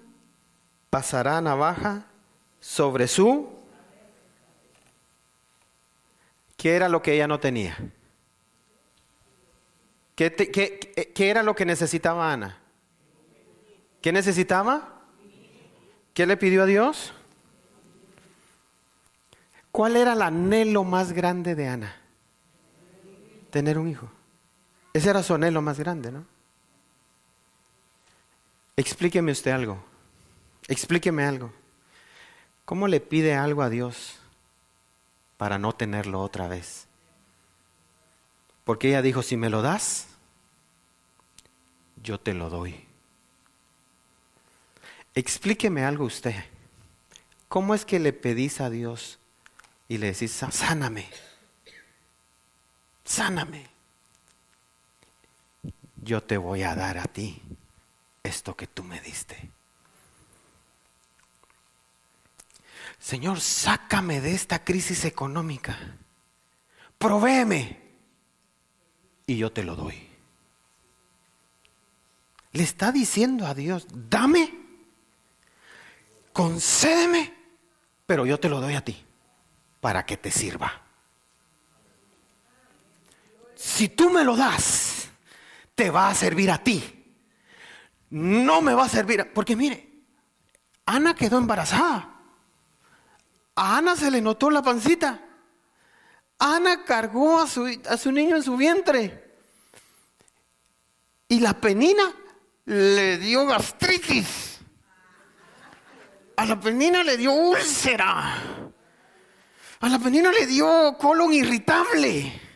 pasará 0.90 1.42
navaja 1.42 2.06
sobre 2.62 3.08
su... 3.08 3.50
¿Qué 6.56 6.76
era 6.76 6.90
lo 6.90 7.02
que 7.02 7.14
ella 7.14 7.28
no 7.28 7.40
tenía? 7.40 7.78
¿Qué, 10.16 10.34
qué 10.34 11.30
era 11.30 11.44
lo 11.44 11.56
que 11.56 11.66
necesitaba 11.66 12.34
Ana? 12.34 12.60
¿Qué 14.02 14.12
necesitaba? 14.12 15.04
¿Qué 16.14 16.26
le 16.26 16.36
pidió 16.36 16.64
a 16.64 16.66
Dios? 16.66 17.14
¿Cuál 19.72 19.96
era 19.96 20.14
el 20.14 20.22
anhelo 20.22 20.84
más 20.84 21.14
grande 21.14 21.56
de 21.56 21.68
Ana? 21.68 21.99
Tener 23.50 23.78
un 23.78 23.88
hijo. 23.88 24.10
Ese 24.94 25.10
era 25.10 25.24
su 25.24 25.34
anhelo 25.34 25.62
más 25.62 25.80
grande, 25.80 26.12
¿no? 26.12 26.26
Explíqueme 28.76 29.32
usted 29.32 29.52
algo. 29.52 29.84
Explíqueme 30.68 31.26
algo. 31.26 31.52
¿Cómo 32.66 32.88
le 32.88 33.00
pide 33.02 33.36
algo 33.36 33.62
a 33.62 33.70
Dios 33.70 34.20
para 35.38 35.58
no 35.58 35.74
tenerlo 35.74 36.22
otra 36.22 36.48
vez? 36.48 36.88
Porque 38.64 38.90
ella 38.90 39.02
dijo, 39.02 39.22
si 39.22 39.36
me 39.36 39.50
lo 39.50 39.62
das, 39.62 40.08
yo 42.02 42.20
te 42.20 42.34
lo 42.34 42.50
doy. 42.50 42.86
Explíqueme 45.16 45.84
algo 45.84 46.06
usted. 46.06 46.36
¿Cómo 47.48 47.74
es 47.74 47.84
que 47.84 48.00
le 48.00 48.14
pedís 48.14 48.62
a 48.62 48.70
Dios 48.70 49.20
y 49.88 49.98
le 49.98 50.08
decís, 50.08 50.32
sáname? 50.32 51.10
Sáname. 53.10 53.66
Yo 55.96 56.22
te 56.22 56.38
voy 56.38 56.64
a 56.64 56.76
dar 56.76 56.98
a 56.98 57.06
ti 57.06 57.42
esto 58.24 58.56
que 58.56 58.68
tú 58.68 58.84
me 58.84 59.02
diste. 59.02 59.50
Señor, 63.00 63.40
sácame 63.42 64.22
de 64.22 64.34
esta 64.34 64.64
crisis 64.64 65.06
económica. 65.06 65.78
Provéeme. 66.98 67.82
Y 69.26 69.38
yo 69.38 69.52
te 69.52 69.64
lo 69.64 69.76
doy. 69.76 70.08
Le 72.52 72.64
está 72.64 72.92
diciendo 72.92 73.46
a 73.46 73.54
Dios, 73.54 73.88
dame, 73.92 74.52
concédeme, 76.34 77.34
pero 78.06 78.26
yo 78.26 78.40
te 78.40 78.50
lo 78.50 78.60
doy 78.60 78.76
a 78.76 78.84
ti 78.84 79.06
para 79.82 80.06
que 80.06 80.18
te 80.18 80.32
sirva 80.32 80.89
si 83.60 83.90
tú 83.90 84.10
me 84.10 84.24
lo 84.24 84.38
das, 84.38 85.10
te 85.76 85.92
va 85.92 86.08
a 86.08 86.16
servir 86.16 86.50
a 86.50 86.64
ti. 86.64 86.82
No 88.12 88.62
me 88.62 88.74
va 88.74 88.86
a 88.86 88.90
servir, 88.90 89.34
porque 89.34 89.58
mire, 89.58 90.06
Ana 90.86 91.14
quedó 91.14 91.38
embarazada. 91.38 92.22
A 93.56 93.78
Ana 93.78 93.98
se 93.98 94.10
le 94.10 94.22
notó 94.22 94.50
la 94.50 94.62
pancita. 94.62 95.20
Ana 96.38 96.86
cargó 96.86 97.42
a 97.42 97.48
su, 97.48 97.66
a 97.90 97.98
su 97.98 98.14
niño 98.14 98.38
en 98.38 98.44
su 98.44 98.56
vientre. 98.56 99.36
Y 101.28 101.42
la 101.42 101.54
penina 101.54 102.14
le 102.64 103.18
dio 103.18 103.46
gastritis. 103.46 104.60
A 106.38 106.46
la 106.46 106.58
penina 106.58 107.04
le 107.04 107.18
dio 107.18 107.34
úlcera. 107.34 108.38
A 109.82 109.90
la 109.90 110.00
penina 110.00 110.32
le 110.32 110.48
dio 110.48 110.98
colon 110.98 111.34
irritable. 111.34 112.49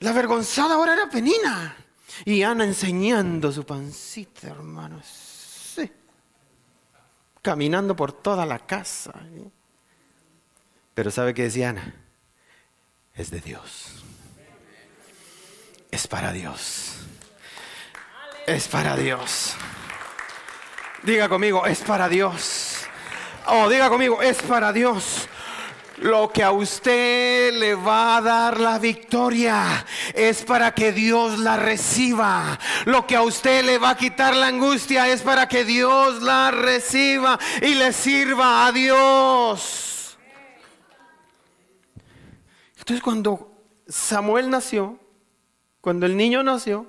La 0.00 0.10
avergonzada 0.10 0.74
ahora 0.74 0.94
era 0.94 1.08
Penina. 1.08 1.76
Y 2.24 2.42
Ana 2.42 2.64
enseñando 2.64 3.50
su 3.50 3.64
pancita, 3.64 4.48
hermanos. 4.48 5.06
Sí. 5.74 5.90
Caminando 7.42 7.96
por 7.96 8.12
toda 8.12 8.46
la 8.46 8.60
casa. 8.60 9.12
Pero 10.94 11.10
¿sabe 11.10 11.34
qué 11.34 11.44
decía 11.44 11.70
Ana? 11.70 11.94
Es 13.14 13.30
de 13.30 13.40
Dios. 13.40 14.04
Es 15.90 16.06
para 16.06 16.32
Dios. 16.32 16.96
Es 18.46 18.68
para 18.68 18.96
Dios. 18.96 19.54
Diga 21.02 21.28
conmigo, 21.28 21.66
es 21.66 21.80
para 21.80 22.08
Dios. 22.08 22.86
Oh, 23.46 23.68
diga 23.68 23.88
conmigo, 23.88 24.22
es 24.22 24.42
para 24.42 24.72
Dios. 24.72 25.28
Lo 25.98 26.30
que 26.32 26.42
a 26.42 26.50
usted 26.50 27.54
le 27.54 27.74
va 27.74 28.16
a 28.16 28.20
dar 28.20 28.60
la 28.60 28.78
victoria 28.78 29.86
es 30.12 30.42
para 30.42 30.74
que 30.74 30.92
Dios 30.92 31.38
la 31.38 31.56
reciba. 31.56 32.58
Lo 32.84 33.06
que 33.06 33.16
a 33.16 33.22
usted 33.22 33.64
le 33.64 33.78
va 33.78 33.90
a 33.90 33.96
quitar 33.96 34.34
la 34.34 34.48
angustia 34.48 35.08
es 35.08 35.22
para 35.22 35.48
que 35.48 35.64
Dios 35.64 36.22
la 36.22 36.50
reciba 36.50 37.38
y 37.62 37.74
le 37.74 37.92
sirva 37.92 38.66
a 38.66 38.72
Dios. 38.72 40.18
Entonces 42.78 43.02
cuando 43.02 43.52
Samuel 43.88 44.50
nació, 44.50 44.98
cuando 45.80 46.06
el 46.06 46.16
niño 46.16 46.42
nació, 46.42 46.86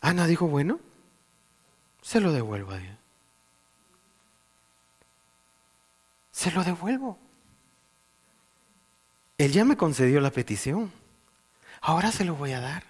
Ana 0.00 0.26
dijo, 0.26 0.46
bueno, 0.46 0.80
se 2.02 2.20
lo 2.20 2.32
devuelvo 2.32 2.72
a 2.72 2.78
Dios. 2.78 2.97
Se 6.38 6.52
lo 6.52 6.62
devuelvo. 6.62 7.18
Él 9.38 9.50
ya 9.50 9.64
me 9.64 9.76
concedió 9.76 10.20
la 10.20 10.30
petición. 10.30 10.92
Ahora 11.80 12.12
se 12.12 12.24
lo 12.24 12.36
voy 12.36 12.52
a 12.52 12.60
dar. 12.60 12.84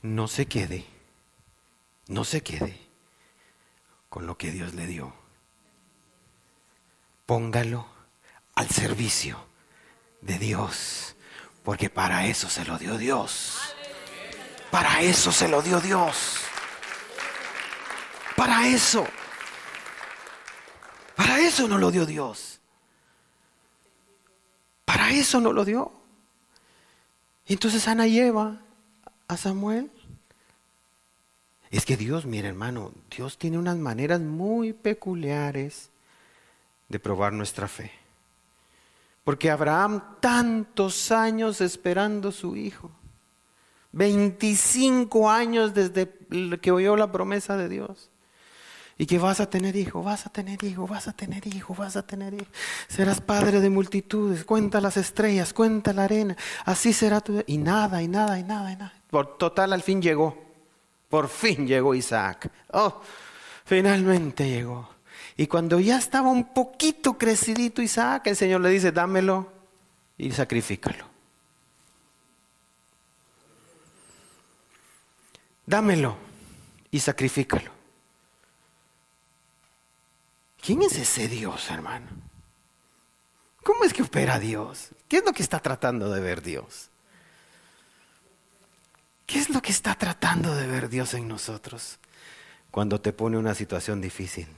No 0.00 0.26
se 0.26 0.46
quede, 0.46 0.86
no 2.06 2.24
se 2.24 2.42
quede 2.42 2.80
con 4.08 4.26
lo 4.26 4.38
que 4.38 4.52
Dios 4.52 4.72
le 4.72 4.86
dio. 4.86 5.12
Póngalo 7.26 7.86
al 8.54 8.70
servicio 8.70 9.44
de 10.22 10.38
Dios, 10.38 11.16
porque 11.62 11.90
para 11.90 12.24
eso 12.24 12.48
se 12.48 12.64
lo 12.64 12.78
dio 12.78 12.96
Dios. 12.96 13.76
Para 14.70 15.02
eso 15.02 15.30
se 15.30 15.46
lo 15.46 15.60
dio 15.60 15.78
Dios. 15.82 16.38
Para 18.34 18.66
eso. 18.66 19.06
Para 21.20 21.38
eso 21.38 21.68
no 21.68 21.76
lo 21.76 21.90
dio 21.90 22.06
Dios. 22.06 22.60
Para 24.86 25.10
eso 25.10 25.38
no 25.38 25.52
lo 25.52 25.66
dio. 25.66 25.92
Y 27.46 27.52
entonces 27.52 27.86
Ana 27.88 28.06
lleva 28.06 28.62
a 29.28 29.36
Samuel. 29.36 29.90
Es 31.70 31.84
que 31.84 31.98
Dios, 31.98 32.24
mira 32.24 32.48
hermano, 32.48 32.92
Dios 33.14 33.36
tiene 33.36 33.58
unas 33.58 33.76
maneras 33.76 34.18
muy 34.22 34.72
peculiares 34.72 35.90
de 36.88 36.98
probar 36.98 37.34
nuestra 37.34 37.68
fe. 37.68 37.92
Porque 39.22 39.50
Abraham 39.50 40.02
tantos 40.20 41.12
años 41.12 41.60
esperando 41.60 42.32
su 42.32 42.56
hijo. 42.56 42.90
25 43.92 45.30
años 45.30 45.74
desde 45.74 46.10
que 46.62 46.72
oyó 46.72 46.96
la 46.96 47.12
promesa 47.12 47.58
de 47.58 47.68
Dios. 47.68 48.09
Y 49.00 49.06
que 49.06 49.18
vas 49.18 49.40
a 49.40 49.48
tener 49.48 49.76
hijo, 49.76 50.02
vas 50.02 50.26
a 50.26 50.28
tener 50.28 50.62
hijo, 50.62 50.86
vas 50.86 51.08
a 51.08 51.14
tener 51.14 51.46
hijo, 51.46 51.74
vas 51.74 51.96
a 51.96 52.06
tener 52.06 52.34
hijo. 52.34 52.44
Serás 52.86 53.22
padre 53.22 53.58
de 53.58 53.70
multitudes, 53.70 54.44
cuenta 54.44 54.78
las 54.78 54.98
estrellas, 54.98 55.54
cuenta 55.54 55.94
la 55.94 56.04
arena. 56.04 56.36
Así 56.66 56.92
será 56.92 57.22
tu... 57.22 57.42
Y 57.46 57.56
nada, 57.56 58.02
y 58.02 58.08
nada, 58.08 58.38
y 58.38 58.42
nada, 58.42 58.70
y 58.70 58.76
nada. 58.76 58.92
Por 59.08 59.38
total, 59.38 59.72
al 59.72 59.82
fin 59.82 60.02
llegó. 60.02 60.36
Por 61.08 61.30
fin 61.30 61.66
llegó 61.66 61.94
Isaac. 61.94 62.52
Oh, 62.74 63.00
finalmente 63.64 64.46
llegó. 64.46 64.90
Y 65.34 65.46
cuando 65.46 65.80
ya 65.80 65.96
estaba 65.96 66.28
un 66.28 66.52
poquito 66.52 67.16
crecidito 67.16 67.80
Isaac, 67.80 68.26
el 68.26 68.36
Señor 68.36 68.60
le 68.60 68.68
dice, 68.68 68.92
dámelo 68.92 69.50
y 70.18 70.30
sacrifícalo. 70.30 71.06
Dámelo 75.64 76.16
y 76.90 77.00
sacrifícalo. 77.00 77.79
¿Quién 80.60 80.82
es 80.82 80.96
ese 80.96 81.28
Dios, 81.28 81.70
hermano? 81.70 82.06
¿Cómo 83.62 83.84
es 83.84 83.92
que 83.92 84.02
opera 84.02 84.38
Dios? 84.38 84.90
¿Qué 85.08 85.18
es 85.18 85.24
lo 85.24 85.32
que 85.32 85.42
está 85.42 85.60
tratando 85.60 86.10
de 86.10 86.20
ver 86.20 86.42
Dios? 86.42 86.90
¿Qué 89.26 89.38
es 89.38 89.50
lo 89.50 89.62
que 89.62 89.70
está 89.70 89.94
tratando 89.94 90.54
de 90.54 90.66
ver 90.66 90.88
Dios 90.88 91.14
en 91.14 91.28
nosotros 91.28 91.98
cuando 92.70 93.00
te 93.00 93.12
pone 93.12 93.38
una 93.38 93.54
situación 93.54 94.00
difícil? 94.00 94.48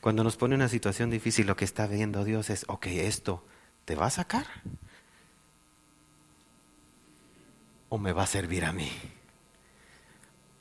Cuando 0.00 0.22
nos 0.24 0.36
pone 0.36 0.54
una 0.54 0.68
situación 0.68 1.10
difícil, 1.10 1.46
lo 1.46 1.56
que 1.56 1.64
está 1.64 1.86
viendo 1.86 2.24
Dios 2.24 2.48
es, 2.48 2.64
ok, 2.68 2.86
esto 2.86 3.44
te 3.84 3.96
va 3.96 4.06
a 4.06 4.10
sacar 4.10 4.46
o 7.88 7.98
me 7.98 8.12
va 8.12 8.22
a 8.22 8.26
servir 8.26 8.64
a 8.64 8.72
mí, 8.72 8.90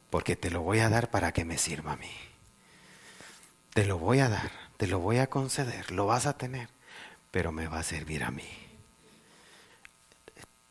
porque 0.10 0.36
te 0.36 0.52
lo 0.52 0.62
voy 0.62 0.80
a 0.80 0.89
dar 0.89 1.10
para 1.10 1.32
que 1.32 1.46
me 1.46 1.58
sirva 1.58 1.93
a 1.93 1.98
mí. 1.98 2.12
Te 3.74 3.86
lo 3.86 3.98
voy 3.98 4.19
a 4.19 4.30
dar 4.30 4.62
te 4.78 4.88
lo 4.88 5.00
voy 5.00 5.18
a 5.18 5.28
conceder, 5.28 5.92
lo 5.92 6.08
vas 6.08 6.26
a 6.26 6.38
tener, 6.38 6.70
pero 7.32 7.52
me 7.52 7.68
va 7.68 7.80
a 7.80 7.84
servir 7.84 8.24
a 8.24 8.32
mí. 8.32 8.48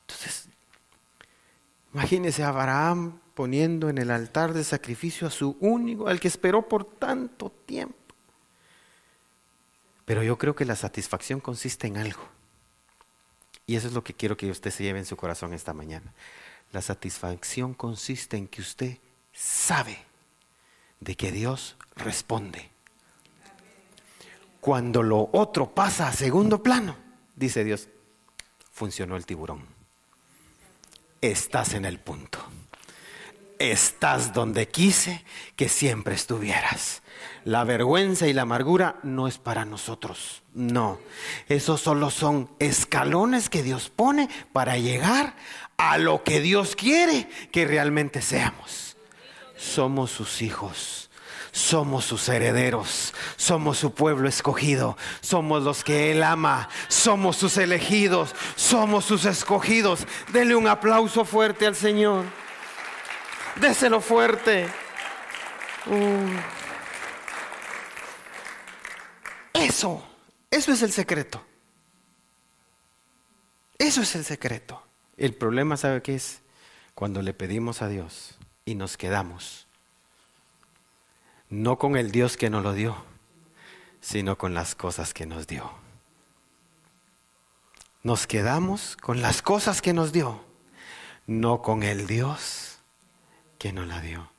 Entonces, 0.07 0.49
imagínese 1.93 2.43
a 2.43 2.49
Abraham 2.49 3.21
poniendo 3.35 3.89
en 3.89 3.99
el 3.99 4.11
altar 4.11 4.53
de 4.53 4.65
sacrificio 4.65 5.27
a 5.27 5.31
su 5.31 5.57
único, 5.61 6.09
al 6.09 6.21
que 6.21 6.29
esperó 6.29 6.69
por 6.69 6.85
tanto 6.85 7.51
tiempo. 7.51 7.97
Pero 10.05 10.23
yo 10.23 10.37
creo 10.37 10.55
que 10.55 10.65
la 10.65 10.77
satisfacción 10.77 11.41
consiste 11.41 11.87
en 11.87 11.97
algo. 11.97 12.23
Y 13.67 13.77
eso 13.77 13.87
es 13.87 13.95
lo 13.95 14.05
que 14.05 14.15
quiero 14.15 14.37
que 14.37 14.51
usted 14.51 14.71
se 14.71 14.83
lleve 14.83 14.99
en 14.99 15.07
su 15.07 15.17
corazón 15.17 15.55
esta 15.55 15.73
mañana. 15.73 16.13
La 16.73 16.83
satisfacción 16.83 17.75
consiste 17.75 18.37
en 18.37 18.49
que 18.49 18.61
usted 18.61 18.99
sabe 19.33 19.99
de 21.01 21.17
que 21.17 21.33
Dios 21.33 21.77
responde 21.97 22.71
cuando 24.63 25.03
lo 25.03 25.29
otro 25.33 25.75
pasa 25.75 26.07
a 26.07 26.13
segundo 26.13 26.63
plano, 26.63 26.95
dice 27.35 27.65
Dios, 27.65 27.89
funcionó 28.71 29.17
el 29.17 29.27
tiburón. 29.27 29.67
Estás 31.21 31.75
en 31.75 31.85
el 31.85 31.99
punto. 31.99 32.39
Estás 33.59 34.33
donde 34.33 34.69
quise 34.69 35.25
que 35.57 35.69
siempre 35.69 36.15
estuvieras. 36.15 37.03
La 37.45 37.65
vergüenza 37.65 38.29
y 38.29 38.33
la 38.33 38.43
amargura 38.43 39.01
no 39.03 39.27
es 39.27 39.37
para 39.37 39.65
nosotros. 39.65 40.45
No, 40.55 41.01
esos 41.49 41.81
solo 41.81 42.11
son 42.11 42.49
escalones 42.61 43.51
que 43.51 43.65
Dios 43.65 43.91
pone 43.91 44.29
para 44.53 44.79
llegar 44.79 45.35
a 45.77 45.99
lo 45.99 46.23
que 46.23 46.41
Dios 46.41 46.77
quiere 46.77 47.29
que 47.51 47.67
realmente 47.67 48.23
seamos. 48.23 48.97
Somos 49.57 50.13
sus 50.13 50.41
hijos 50.41 51.02
somos 51.53 52.07
sus 52.07 52.29
herederos, 52.31 53.13
somos 53.37 53.79
su 53.79 53.93
pueblo 53.93 54.27
escogido, 54.27 54.97
somos 55.21 55.63
los 55.63 55.85
que 55.85 56.11
Él 56.11 56.23
ama, 56.23 56.69
somos 56.89 57.37
sus 57.37 57.59
elegidos, 57.59 58.35
somos 58.57 59.05
sus 59.05 59.27
escogidos. 59.27 60.07
Denle 60.33 60.57
un 60.57 60.67
aplauso 60.67 61.25
fuerte 61.27 61.67
al 61.67 61.77
Señor. 61.77 62.25
Déselo 63.57 64.01
fuerte. 64.01 64.67
Uh. 65.87 66.39
Eso, 69.53 70.03
eso 70.51 70.73
es 70.73 70.83
el 70.83 70.91
secreto. 70.91 71.45
Eso 73.79 74.01
es 74.01 74.17
el 74.17 74.25
secreto. 74.25 74.83
El 75.19 75.35
problema, 75.35 75.77
¿sabe 75.77 76.01
qué 76.01 76.15
es? 76.15 76.41
Cuando 76.95 77.21
le 77.21 77.35
pedimos 77.35 77.83
a 77.83 77.89
Dios 77.89 78.39
y 78.65 78.75
nos 78.75 78.97
quedamos 78.97 79.67
no 81.53 81.77
con 81.77 81.99
el 81.99 82.11
Dios 82.13 82.39
que 82.39 82.49
nos 82.49 82.63
lo 82.63 82.73
dio, 82.73 82.97
sino 84.01 84.39
con 84.39 84.55
las 84.55 84.75
cosas 84.75 85.13
que 85.13 85.27
nos 85.27 85.47
dio. 85.47 85.71
Nos 88.03 88.27
quedamos 88.27 88.97
con 88.97 89.21
las 89.21 89.43
cosas 89.43 89.83
que 89.83 89.93
nos 89.93 90.13
dio, 90.13 90.43
no 91.27 91.61
con 91.61 91.83
el 91.83 92.07
Dios 92.07 92.79
que 93.59 93.71
nos 93.71 93.87
la 93.87 94.01
dio. 94.01 94.31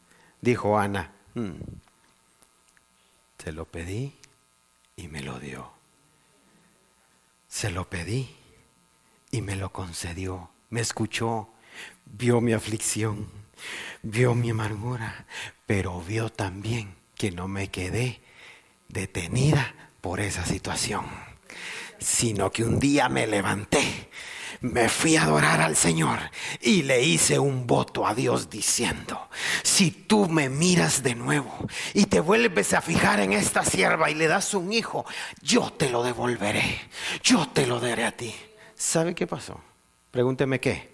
Dijo 0.41 0.79
Ana, 0.79 1.11
mm, 1.35 1.51
se 3.37 3.51
lo 3.51 3.65
pedí 3.65 4.15
y 4.95 5.07
me 5.07 5.21
lo 5.21 5.39
dio. 5.39 5.71
Se 7.47 7.69
lo 7.69 7.87
pedí 7.91 8.35
y 9.29 9.41
me 9.43 9.55
lo 9.55 9.71
concedió. 9.71 10.49
Me 10.71 10.81
escuchó, 10.81 11.47
vio 12.05 12.41
mi 12.41 12.53
aflicción, 12.53 13.29
vio 14.01 14.33
mi 14.33 14.49
amargura, 14.49 15.27
pero 15.67 16.01
vio 16.01 16.31
también 16.31 17.02
que 17.23 17.31
no 17.31 17.47
me 17.47 17.69
quedé 17.69 18.19
detenida 18.89 19.73
por 20.01 20.19
esa 20.19 20.45
situación, 20.45 21.05
sino 21.97 22.51
que 22.51 22.65
un 22.65 22.81
día 22.81 23.07
me 23.07 23.27
levanté, 23.27 24.09
me 24.59 24.89
fui 24.89 25.15
a 25.15 25.23
adorar 25.23 25.61
al 25.61 25.77
Señor 25.77 26.19
y 26.59 26.81
le 26.81 27.01
hice 27.01 27.39
un 27.39 27.65
voto 27.65 28.05
a 28.05 28.13
Dios 28.13 28.49
diciendo, 28.49 29.29
si 29.63 29.89
tú 29.89 30.27
me 30.27 30.49
miras 30.49 31.01
de 31.01 31.15
nuevo 31.15 31.65
y 31.93 32.07
te 32.07 32.19
vuelves 32.19 32.73
a 32.73 32.81
fijar 32.81 33.21
en 33.21 33.31
esta 33.31 33.63
sierva 33.63 34.11
y 34.11 34.15
le 34.15 34.27
das 34.27 34.53
un 34.53 34.73
hijo, 34.73 35.05
yo 35.41 35.71
te 35.71 35.89
lo 35.89 36.03
devolveré, 36.03 36.81
yo 37.23 37.47
te 37.47 37.65
lo 37.65 37.79
daré 37.79 38.03
a 38.03 38.17
ti. 38.17 38.35
¿Sabe 38.75 39.15
qué 39.15 39.27
pasó? 39.27 39.61
Pregúnteme 40.11 40.59
qué. 40.59 40.91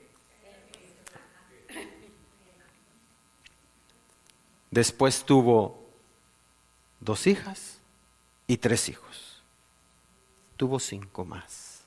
Después 4.69 5.25
tuvo 5.25 5.78
dos 6.99 7.27
hijas 7.27 7.79
y 8.47 8.57
tres 8.57 8.89
hijos. 8.89 9.43
Tuvo 10.57 10.79
cinco 10.79 11.25
más. 11.25 11.81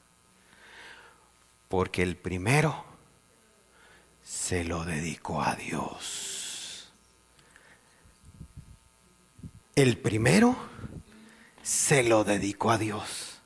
Porque 1.69 2.03
el 2.03 2.17
primero 2.17 2.85
se 4.23 4.65
lo 4.65 4.85
dedicó 4.85 5.43
a 5.43 5.55
Dios. 5.57 6.93
El 9.75 9.99
primero 9.99 10.57
se 11.63 12.03
lo 12.03 12.25
dedicó 12.25 12.71
a 12.71 12.79
Dios. 12.79 13.41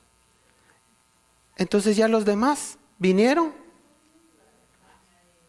Entonces 1.55 1.95
ya 1.97 2.07
los 2.07 2.25
demás 2.25 2.77
vinieron 2.99 3.53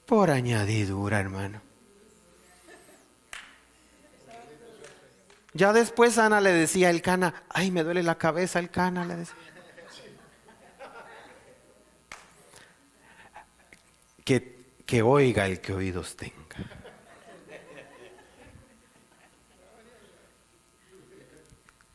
por 0.06 0.30
añadidura, 0.30 1.20
hermano. 1.20 1.67
Ya 5.54 5.72
después 5.72 6.18
Ana 6.18 6.40
le 6.40 6.52
decía 6.52 6.90
el 6.90 7.02
cana, 7.02 7.42
ay, 7.48 7.70
me 7.70 7.82
duele 7.82 8.02
la 8.02 8.16
cabeza 8.16 8.58
el 8.58 8.70
cana, 8.70 9.04
le 9.04 9.16
decía. 9.16 9.34
Que, 14.24 14.74
que 14.84 15.02
oiga 15.02 15.46
el 15.46 15.60
que 15.60 15.72
oídos 15.72 16.16
tenga. 16.16 16.38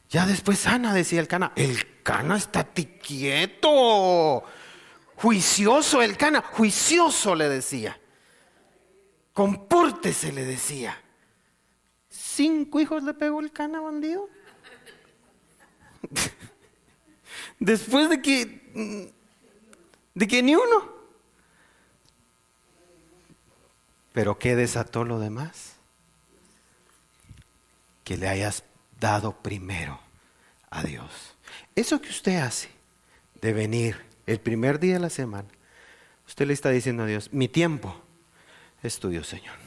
Ya 0.10 0.26
después 0.28 0.68
Ana 0.68 0.94
decía 0.94 1.20
el 1.20 1.28
cana, 1.28 1.54
el 1.56 2.04
cana 2.04 2.38
está 2.38 2.66
quieto, 3.04 4.44
juicioso 5.16 6.02
el 6.02 6.18
cana, 6.18 6.42
juicioso 6.42 7.36
le 7.36 7.50
decía. 7.50 8.00
Compórtese, 9.34 10.32
le 10.32 10.46
decía. 10.46 11.03
Cinco 12.16 12.80
hijos 12.80 13.02
le 13.04 13.16
pegó 13.16 13.40
el 13.40 13.52
cana 13.52 13.82
bandido. 13.82 14.30
Después 17.60 18.08
de 18.08 18.22
que, 18.22 19.12
de 20.14 20.28
que 20.28 20.44
ni 20.44 20.54
uno. 20.54 20.94
Pero 24.14 24.38
¿qué 24.38 24.56
desató 24.56 25.04
lo 25.04 25.18
demás? 25.18 25.74
Que 28.04 28.16
le 28.16 28.30
hayas 28.30 28.64
dado 29.00 29.42
primero 29.42 30.00
a 30.70 30.84
Dios. 30.84 31.36
Eso 31.76 32.00
que 32.00 32.10
usted 32.10 32.38
hace 32.38 32.70
de 33.42 33.54
venir 33.54 34.06
el 34.28 34.40
primer 34.40 34.80
día 34.80 34.94
de 34.94 35.00
la 35.00 35.10
semana, 35.10 35.50
usted 36.28 36.46
le 36.46 36.54
está 36.54 36.70
diciendo 36.70 37.04
a 37.04 37.08
Dios, 37.08 37.34
mi 37.34 37.48
tiempo 37.48 38.00
es 38.84 39.00
tuyo, 39.00 39.24
Señor. 39.24 39.63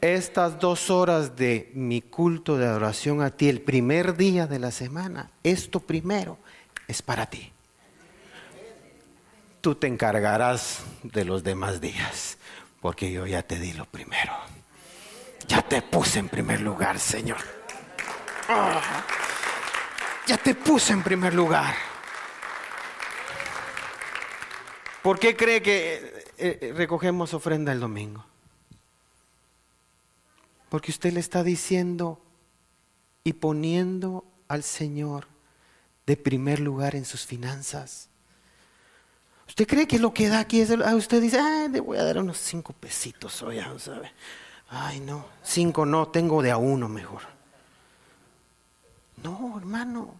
Estas 0.00 0.58
dos 0.58 0.88
horas 0.88 1.36
de 1.36 1.70
mi 1.74 2.00
culto 2.00 2.56
de 2.56 2.66
adoración 2.66 3.20
a 3.20 3.30
ti, 3.30 3.50
el 3.50 3.60
primer 3.60 4.16
día 4.16 4.46
de 4.46 4.58
la 4.58 4.70
semana, 4.70 5.30
esto 5.42 5.80
primero 5.80 6.38
es 6.88 7.02
para 7.02 7.26
ti. 7.26 7.52
Tú 9.60 9.74
te 9.74 9.86
encargarás 9.86 10.84
de 11.02 11.26
los 11.26 11.44
demás 11.44 11.82
días, 11.82 12.38
porque 12.80 13.12
yo 13.12 13.26
ya 13.26 13.42
te 13.42 13.58
di 13.58 13.74
lo 13.74 13.84
primero. 13.84 14.32
Ya 15.46 15.60
te 15.60 15.82
puse 15.82 16.18
en 16.18 16.30
primer 16.30 16.62
lugar, 16.62 16.98
Señor. 16.98 17.40
Ah, 18.48 19.04
ya 20.26 20.38
te 20.38 20.54
puse 20.54 20.94
en 20.94 21.02
primer 21.02 21.34
lugar. 21.34 21.74
¿Por 25.02 25.18
qué 25.18 25.36
cree 25.36 25.60
que 25.60 26.24
eh, 26.38 26.58
eh, 26.60 26.72
recogemos 26.74 27.34
ofrenda 27.34 27.72
el 27.72 27.80
domingo? 27.80 28.29
Porque 30.70 30.90
usted 30.90 31.12
le 31.12 31.20
está 31.20 31.44
diciendo 31.44 32.22
y 33.22 33.34
poniendo 33.34 34.24
al 34.48 34.62
Señor 34.62 35.26
de 36.06 36.16
primer 36.16 36.60
lugar 36.60 36.94
en 36.94 37.04
sus 37.04 37.26
finanzas. 37.26 38.08
¿Usted 39.46 39.66
cree 39.66 39.86
que 39.86 39.98
lo 39.98 40.14
que 40.14 40.28
da 40.28 40.38
aquí 40.38 40.60
es... 40.60 40.70
Ah, 40.70 40.94
usted 40.94 41.20
dice, 41.20 41.38
ay, 41.38 41.68
le 41.68 41.80
voy 41.80 41.98
a 41.98 42.04
dar 42.04 42.18
unos 42.18 42.38
cinco 42.38 42.72
pesitos 42.72 43.42
hoy, 43.42 43.60
¿sabe? 43.78 44.12
Ay, 44.68 45.00
no, 45.00 45.26
cinco 45.42 45.84
no, 45.84 46.08
tengo 46.08 46.40
de 46.42 46.52
a 46.52 46.56
uno 46.56 46.88
mejor. 46.88 47.22
No, 49.22 49.58
hermano, 49.58 50.14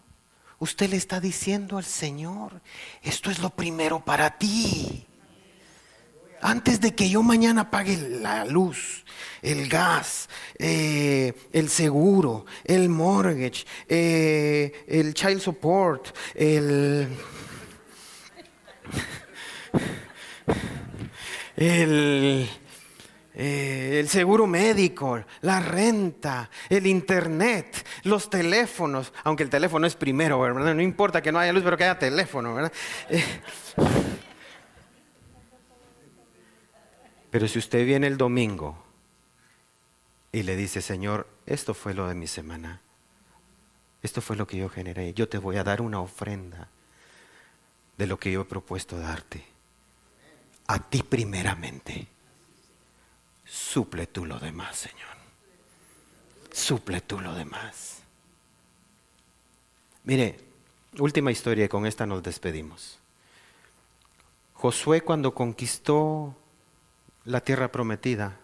usted 0.59 0.89
le 0.89 0.97
está 0.97 1.21
diciendo 1.21 1.77
al 1.77 1.85
Señor, 1.85 2.61
esto 3.01 3.31
es 3.31 3.39
lo 3.39 3.49
primero 3.51 4.03
para 4.03 4.37
ti. 4.37 5.07
Antes 6.41 6.81
de 6.81 6.95
que 6.95 7.09
yo 7.09 7.21
mañana 7.21 7.69
pague 7.69 7.97
la 7.97 8.45
luz, 8.45 9.05
el 9.43 9.69
gas, 9.69 10.27
eh, 10.57 11.33
el 11.51 11.69
seguro, 11.69 12.45
el 12.63 12.89
mortgage, 12.89 13.65
eh, 13.87 14.85
el 14.87 15.13
child 15.13 15.39
support, 15.39 16.07
el, 16.33 17.09
eh, 21.57 22.49
el 23.99 24.09
seguro 24.09 24.47
médico, 24.47 25.23
la 25.41 25.59
renta, 25.59 26.49
el 26.69 26.87
internet, 26.87 27.85
los 28.03 28.31
teléfonos, 28.31 29.13
aunque 29.23 29.43
el 29.43 29.49
teléfono 29.49 29.85
es 29.85 29.95
primero, 29.95 30.39
¿verdad? 30.39 30.73
No 30.73 30.81
importa 30.81 31.21
que 31.21 31.31
no 31.31 31.37
haya 31.37 31.53
luz, 31.53 31.63
pero 31.63 31.77
que 31.77 31.83
haya 31.83 31.99
teléfono, 31.99 32.55
¿verdad? 32.55 32.73
Pero 37.31 37.47
si 37.47 37.59
usted 37.59 37.85
viene 37.85 38.07
el 38.07 38.17
domingo 38.17 38.77
y 40.33 40.43
le 40.43 40.57
dice, 40.57 40.81
Señor, 40.81 41.27
esto 41.45 41.73
fue 41.73 41.93
lo 41.93 42.07
de 42.07 42.13
mi 42.13 42.27
semana, 42.27 42.81
esto 44.03 44.21
fue 44.21 44.35
lo 44.35 44.45
que 44.45 44.57
yo 44.57 44.69
generé, 44.69 45.13
yo 45.13 45.29
te 45.29 45.37
voy 45.37 45.55
a 45.55 45.63
dar 45.63 45.81
una 45.81 46.01
ofrenda 46.01 46.67
de 47.97 48.05
lo 48.05 48.19
que 48.19 48.31
yo 48.33 48.41
he 48.41 48.45
propuesto 48.45 48.99
darte, 48.99 49.45
a 50.67 50.79
ti 50.79 51.03
primeramente, 51.03 52.07
suple 53.45 54.07
tú 54.07 54.25
lo 54.25 54.37
demás, 54.37 54.75
Señor, 54.77 55.15
suple 56.51 56.99
tú 56.99 57.21
lo 57.21 57.33
demás. 57.33 57.99
Mire, 60.03 60.37
última 60.97 61.31
historia 61.31 61.65
y 61.65 61.69
con 61.69 61.85
esta 61.85 62.05
nos 62.05 62.23
despedimos. 62.23 62.99
Josué 64.53 65.01
cuando 65.01 65.33
conquistó 65.33 66.35
la 67.25 67.41
tierra 67.41 67.71
prometida, 67.71 68.37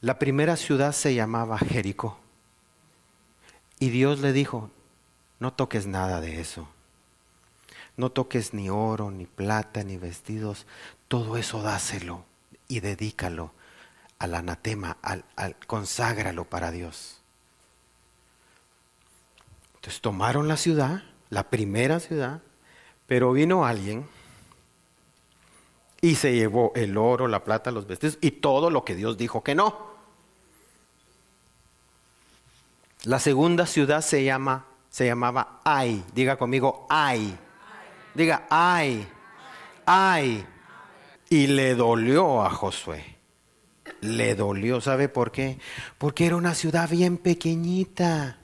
la 0.00 0.18
primera 0.18 0.56
ciudad 0.56 0.92
se 0.92 1.14
llamaba 1.14 1.58
Jericó. 1.58 2.18
Y 3.78 3.88
Dios 3.90 4.20
le 4.20 4.32
dijo, 4.32 4.70
no 5.38 5.52
toques 5.52 5.86
nada 5.86 6.20
de 6.20 6.40
eso. 6.40 6.68
No 7.96 8.10
toques 8.10 8.52
ni 8.52 8.68
oro, 8.68 9.10
ni 9.10 9.26
plata, 9.26 9.82
ni 9.82 9.96
vestidos. 9.96 10.66
Todo 11.08 11.36
eso 11.36 11.62
dáselo 11.62 12.24
y 12.68 12.80
dedícalo 12.80 13.52
al 14.18 14.34
anatema, 14.34 14.98
al, 15.00 15.24
al, 15.36 15.56
conságralo 15.66 16.44
para 16.44 16.70
Dios. 16.70 17.22
Entonces 19.76 20.00
tomaron 20.00 20.48
la 20.48 20.56
ciudad, 20.56 21.02
la 21.30 21.50
primera 21.50 22.00
ciudad, 22.00 22.42
pero 23.06 23.32
vino 23.32 23.64
alguien 23.64 24.06
y 26.04 26.16
se 26.16 26.34
llevó 26.34 26.70
el 26.74 26.98
oro, 26.98 27.28
la 27.28 27.44
plata, 27.44 27.70
los 27.70 27.86
vestidos 27.86 28.18
y 28.20 28.32
todo 28.32 28.68
lo 28.68 28.84
que 28.84 28.94
Dios 28.94 29.16
dijo 29.16 29.42
que 29.42 29.54
no. 29.54 29.94
La 33.04 33.18
segunda 33.18 33.64
ciudad 33.64 34.02
se 34.02 34.22
llama 34.22 34.66
se 34.90 35.06
llamaba 35.06 35.60
Ai. 35.64 36.04
Diga 36.14 36.36
conmigo 36.36 36.86
Ai. 36.90 37.34
Diga 38.14 38.46
Ai. 38.50 39.08
Ai. 39.86 40.44
Y 41.30 41.46
le 41.46 41.74
dolió 41.74 42.44
a 42.44 42.50
Josué. 42.50 43.16
Le 44.02 44.34
dolió, 44.34 44.82
¿sabe 44.82 45.08
por 45.08 45.32
qué? 45.32 45.58
Porque 45.96 46.26
era 46.26 46.36
una 46.36 46.54
ciudad 46.54 46.86
bien 46.90 47.16
pequeñita. 47.16 48.36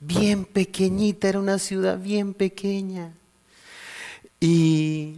Bien 0.00 0.44
pequeñita, 0.44 1.28
era 1.28 1.38
una 1.38 1.60
ciudad 1.60 1.96
bien 1.96 2.34
pequeña. 2.34 3.14
Y 4.40 5.14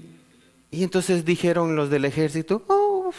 y 0.71 0.83
entonces 0.85 1.25
dijeron 1.25 1.77
los 1.77 1.91
del 1.91 2.05
ejército, 2.05 2.65
oh, 2.69 3.11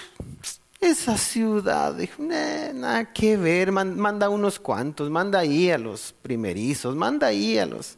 esa 0.80 1.18
ciudad, 1.18 1.94
dijo, 1.94 2.22
nada 2.22 3.12
que 3.12 3.38
ver, 3.38 3.72
manda 3.72 4.30
unos 4.30 4.60
cuantos, 4.60 5.10
manda 5.10 5.40
ahí 5.40 5.70
a 5.72 5.78
los 5.78 6.14
primerizos, 6.22 6.96
manda 6.96 7.28
ahí 7.28 7.58
a 7.58 7.66
los... 7.66 7.98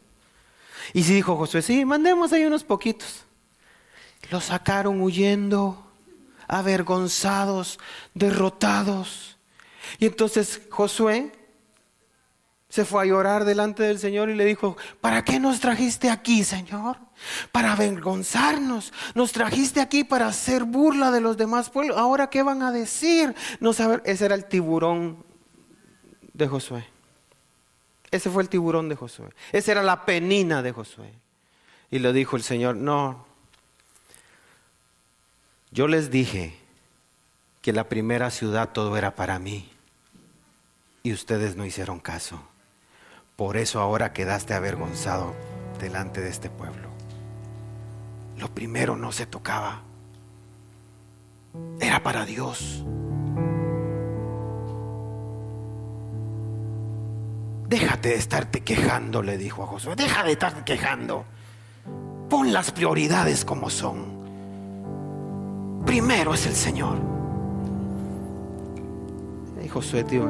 Y 0.94 1.04
si 1.04 1.14
dijo 1.14 1.38
Josué, 1.38 1.62
sí, 1.62 1.86
mandemos 1.86 2.34
ahí 2.34 2.44
unos 2.44 2.64
poquitos. 2.64 3.24
Los 4.32 4.46
sacaron 4.46 5.00
huyendo 5.00 5.92
avergonzados, 6.48 7.80
derrotados. 8.14 9.38
Y 10.00 10.06
entonces 10.06 10.62
Josué 10.70 11.32
se 12.68 12.84
fue 12.84 13.04
a 13.04 13.06
llorar 13.06 13.46
delante 13.46 13.84
del 13.84 14.00
Señor 14.00 14.30
y 14.30 14.36
le 14.36 14.46
dijo, 14.46 14.76
¿para 15.00 15.24
qué 15.24 15.40
nos 15.40 15.60
trajiste 15.60 16.10
aquí, 16.10 16.44
Señor? 16.44 16.98
Para 17.52 17.74
avergonzarnos. 17.74 18.94
Nos 19.16 19.32
trajiste 19.32 19.80
aquí 19.80 20.04
para 20.04 20.28
hacer 20.28 20.64
burla 20.64 21.12
de 21.12 21.22
los 21.22 21.38
demás 21.38 21.70
pueblos. 21.70 21.98
Ahora, 21.98 22.30
¿qué 22.30 22.44
van 22.44 22.62
a 22.64 22.72
decir? 22.72 23.36
No 23.60 23.74
saber, 23.74 24.02
ese 24.06 24.26
era 24.26 24.36
el 24.36 24.46
tiburón 24.46 25.24
de 26.34 26.48
Josué. 26.48 26.86
Ese 28.12 28.30
fue 28.30 28.44
el 28.44 28.50
tiburón 28.50 28.90
de 28.90 28.96
Josué. 28.96 29.30
Esa 29.52 29.72
era 29.72 29.84
la 29.84 30.06
penina 30.06 30.62
de 30.62 30.72
Josué. 30.72 31.14
Y 31.90 32.00
le 32.00 32.14
dijo 32.14 32.36
el 32.36 32.44
Señor, 32.44 32.76
no, 32.76 33.26
yo 35.72 35.88
les 35.88 36.12
dije 36.12 36.58
que 37.62 37.72
la 37.72 37.88
primera 37.88 38.30
ciudad 38.30 38.70
todo 38.70 38.98
era 38.98 39.16
para 39.16 39.40
mí 39.40 39.70
y 41.02 41.14
ustedes 41.14 41.56
no 41.56 41.66
hicieron 41.66 42.00
caso. 42.00 42.42
Por 43.38 43.56
eso 43.56 43.80
ahora 43.80 44.12
quedaste 44.12 44.54
avergonzado 44.54 45.34
delante 45.80 46.20
de 46.20 46.30
este 46.30 46.50
pueblo. 46.50 46.91
Lo 48.38 48.48
primero 48.54 48.96
no 48.96 49.12
se 49.12 49.26
tocaba. 49.26 49.82
Era 51.80 52.02
para 52.02 52.26
Dios. 52.26 52.84
Déjate 57.68 58.10
de 58.10 58.16
estarte 58.16 58.62
quejando, 58.62 59.22
le 59.24 59.38
dijo 59.38 59.64
a 59.64 59.68
Josué. 59.68 59.96
Deja 59.96 60.24
de 60.24 60.34
estarte 60.34 60.64
quejando. 60.66 61.24
Pon 62.30 62.52
las 62.52 62.72
prioridades 62.72 63.46
como 63.46 63.70
son. 63.70 64.22
Primero 65.86 66.34
es 66.34 66.46
el 66.48 66.54
Señor. 66.54 66.98
Y 69.64 69.68
Josué 69.68 70.04
tío, 70.04 70.28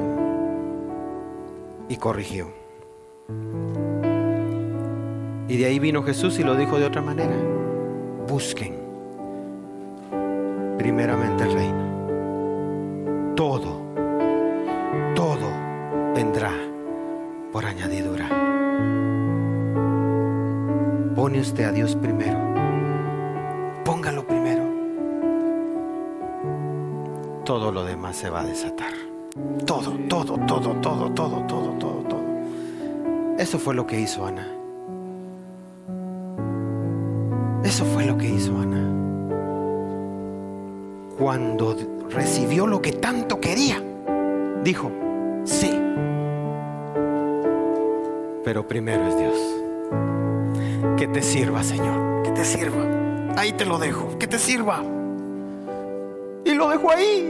y 1.89 1.95
corrigió. 1.97 2.53
Y 5.47 5.57
de 5.57 5.65
ahí 5.65 5.79
vino 5.79 6.03
Jesús 6.03 6.37
y 6.39 6.43
lo 6.43 6.55
dijo 6.55 6.79
de 6.79 6.85
otra 6.85 7.01
manera. 7.01 7.35
Busquen 8.31 8.73
primeramente 10.77 11.43
el 11.43 11.51
reino. 11.51 13.33
Todo, 13.35 13.81
todo 15.13 15.49
vendrá 16.15 16.53
por 17.51 17.65
añadidura. 17.65 18.29
Pone 21.13 21.41
usted 21.41 21.65
a 21.65 21.73
Dios 21.73 21.97
primero. 21.97 22.39
Póngalo 23.83 24.25
primero. 24.25 24.63
Todo 27.43 27.73
lo 27.73 27.83
demás 27.83 28.15
se 28.15 28.29
va 28.29 28.39
a 28.39 28.45
desatar. 28.45 28.93
Todo, 29.65 29.91
todo, 30.07 30.37
todo, 30.47 30.73
todo, 30.79 31.11
todo, 31.11 31.45
todo, 31.45 31.71
todo, 31.77 32.03
todo. 32.07 32.21
Eso 33.37 33.59
fue 33.59 33.75
lo 33.75 33.85
que 33.85 33.99
hizo 33.99 34.25
Ana. 34.25 34.60
Cuando 41.21 41.77
recibió 42.09 42.65
lo 42.65 42.81
que 42.81 42.93
tanto 42.93 43.39
quería, 43.39 43.79
dijo, 44.63 44.91
sí. 45.43 45.79
Pero 48.43 48.67
primero 48.67 49.07
es 49.07 49.17
Dios. 49.19 49.37
Que 50.97 51.07
te 51.07 51.21
sirva, 51.21 51.61
Señor. 51.61 52.23
Que 52.23 52.31
te 52.31 52.43
sirva. 52.43 53.33
Ahí 53.37 53.53
te 53.53 53.65
lo 53.65 53.77
dejo. 53.77 54.17
Que 54.17 54.25
te 54.25 54.39
sirva. 54.39 54.81
Y 56.43 56.55
lo 56.55 56.69
dejo 56.69 56.89
ahí. 56.89 57.29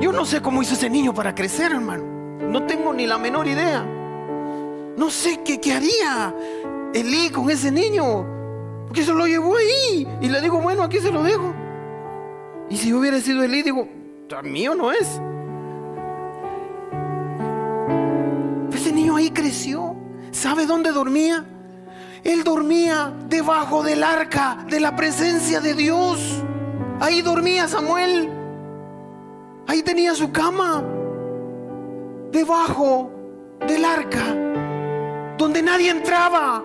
Yo 0.00 0.12
no 0.12 0.24
sé 0.24 0.40
cómo 0.40 0.62
hizo 0.62 0.74
ese 0.74 0.88
niño 0.88 1.12
para 1.12 1.34
crecer, 1.34 1.72
hermano. 1.72 2.04
No 2.48 2.62
tengo 2.66 2.92
ni 2.92 3.04
la 3.04 3.18
menor 3.18 3.48
idea. 3.48 3.84
No 4.96 5.10
sé 5.10 5.40
qué, 5.44 5.60
qué 5.60 5.72
haría 5.72 6.34
Elí 6.94 7.30
con 7.30 7.50
ese 7.50 7.72
niño. 7.72 8.37
Porque 8.88 9.02
se 9.04 9.12
lo 9.12 9.26
llevó 9.26 9.54
ahí. 9.56 10.08
Y 10.22 10.28
le 10.28 10.40
digo, 10.40 10.60
bueno, 10.60 10.82
aquí 10.82 10.98
se 10.98 11.12
lo 11.12 11.22
dejo. 11.22 11.52
Y 12.70 12.76
si 12.78 12.92
hubiera 12.92 13.20
sido 13.20 13.42
Elí, 13.42 13.62
digo, 13.62 13.86
mío 14.42 14.74
no 14.74 14.90
es. 14.90 15.20
Ese 18.72 18.92
niño 18.92 19.16
ahí 19.16 19.30
creció. 19.30 19.94
¿Sabe 20.30 20.64
dónde 20.64 20.90
dormía? 20.90 21.44
Él 22.24 22.44
dormía 22.44 23.12
debajo 23.28 23.82
del 23.82 24.02
arca 24.02 24.64
de 24.68 24.80
la 24.80 24.96
presencia 24.96 25.60
de 25.60 25.74
Dios. 25.74 26.42
Ahí 26.98 27.20
dormía 27.20 27.68
Samuel. 27.68 28.30
Ahí 29.66 29.82
tenía 29.82 30.14
su 30.14 30.32
cama. 30.32 30.82
Debajo 32.32 33.10
del 33.66 33.84
arca. 33.84 34.24
Donde 35.36 35.62
nadie 35.62 35.90
entraba. 35.90 36.64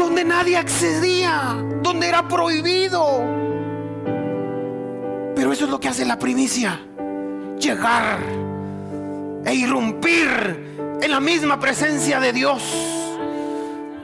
Donde 0.00 0.24
nadie 0.24 0.56
accedía. 0.56 1.62
Donde 1.82 2.08
era 2.08 2.26
prohibido. 2.26 3.22
Pero 5.36 5.52
eso 5.52 5.66
es 5.66 5.70
lo 5.70 5.78
que 5.78 5.88
hace 5.88 6.06
la 6.06 6.18
primicia. 6.18 6.80
Llegar 7.58 8.18
e 9.44 9.54
irrumpir 9.54 10.26
en 11.02 11.10
la 11.10 11.20
misma 11.20 11.60
presencia 11.60 12.18
de 12.18 12.32
Dios 12.32 12.62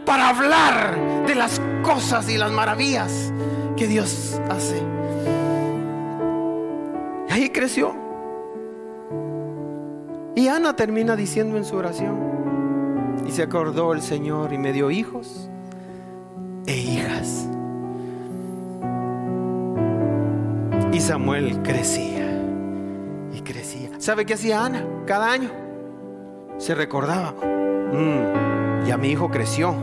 para 0.05 0.29
hablar 0.29 1.25
de 1.27 1.35
las 1.35 1.63
cosas 1.83 2.29
y 2.29 2.37
las 2.37 2.53
maravillas 2.53 3.33
que 3.75 3.87
Dios 3.87 4.39
hace. 4.51 4.83
Ahí 7.31 7.49
creció. 7.49 7.95
Y 10.35 10.49
Ana 10.49 10.77
termina 10.77 11.17
diciendo 11.17 11.57
en 11.57 11.65
su 11.65 11.75
oración, 11.75 13.17
y 13.27 13.33
se 13.33 13.43
acordó 13.43 13.95
el 13.95 14.03
Señor 14.03 14.53
y 14.53 14.59
me 14.59 14.75
dio 14.75 14.91
hijos 14.91 15.49
e 16.67 16.77
hijas. 16.77 17.49
Y 20.93 21.01
Samuel 21.01 21.63
crecía 21.63 22.27
y 23.33 23.41
crecía. 23.43 23.91
¿Sabe 23.99 24.25
qué 24.25 24.35
hacía 24.35 24.65
Ana 24.65 24.85
cada 25.07 25.31
año? 25.33 25.51
Se 26.59 26.75
recordaba, 26.75 27.33
"Mm, 27.33 28.87
ya 28.87 28.97
mi 28.97 29.09
hijo 29.09 29.31
creció, 29.31 29.75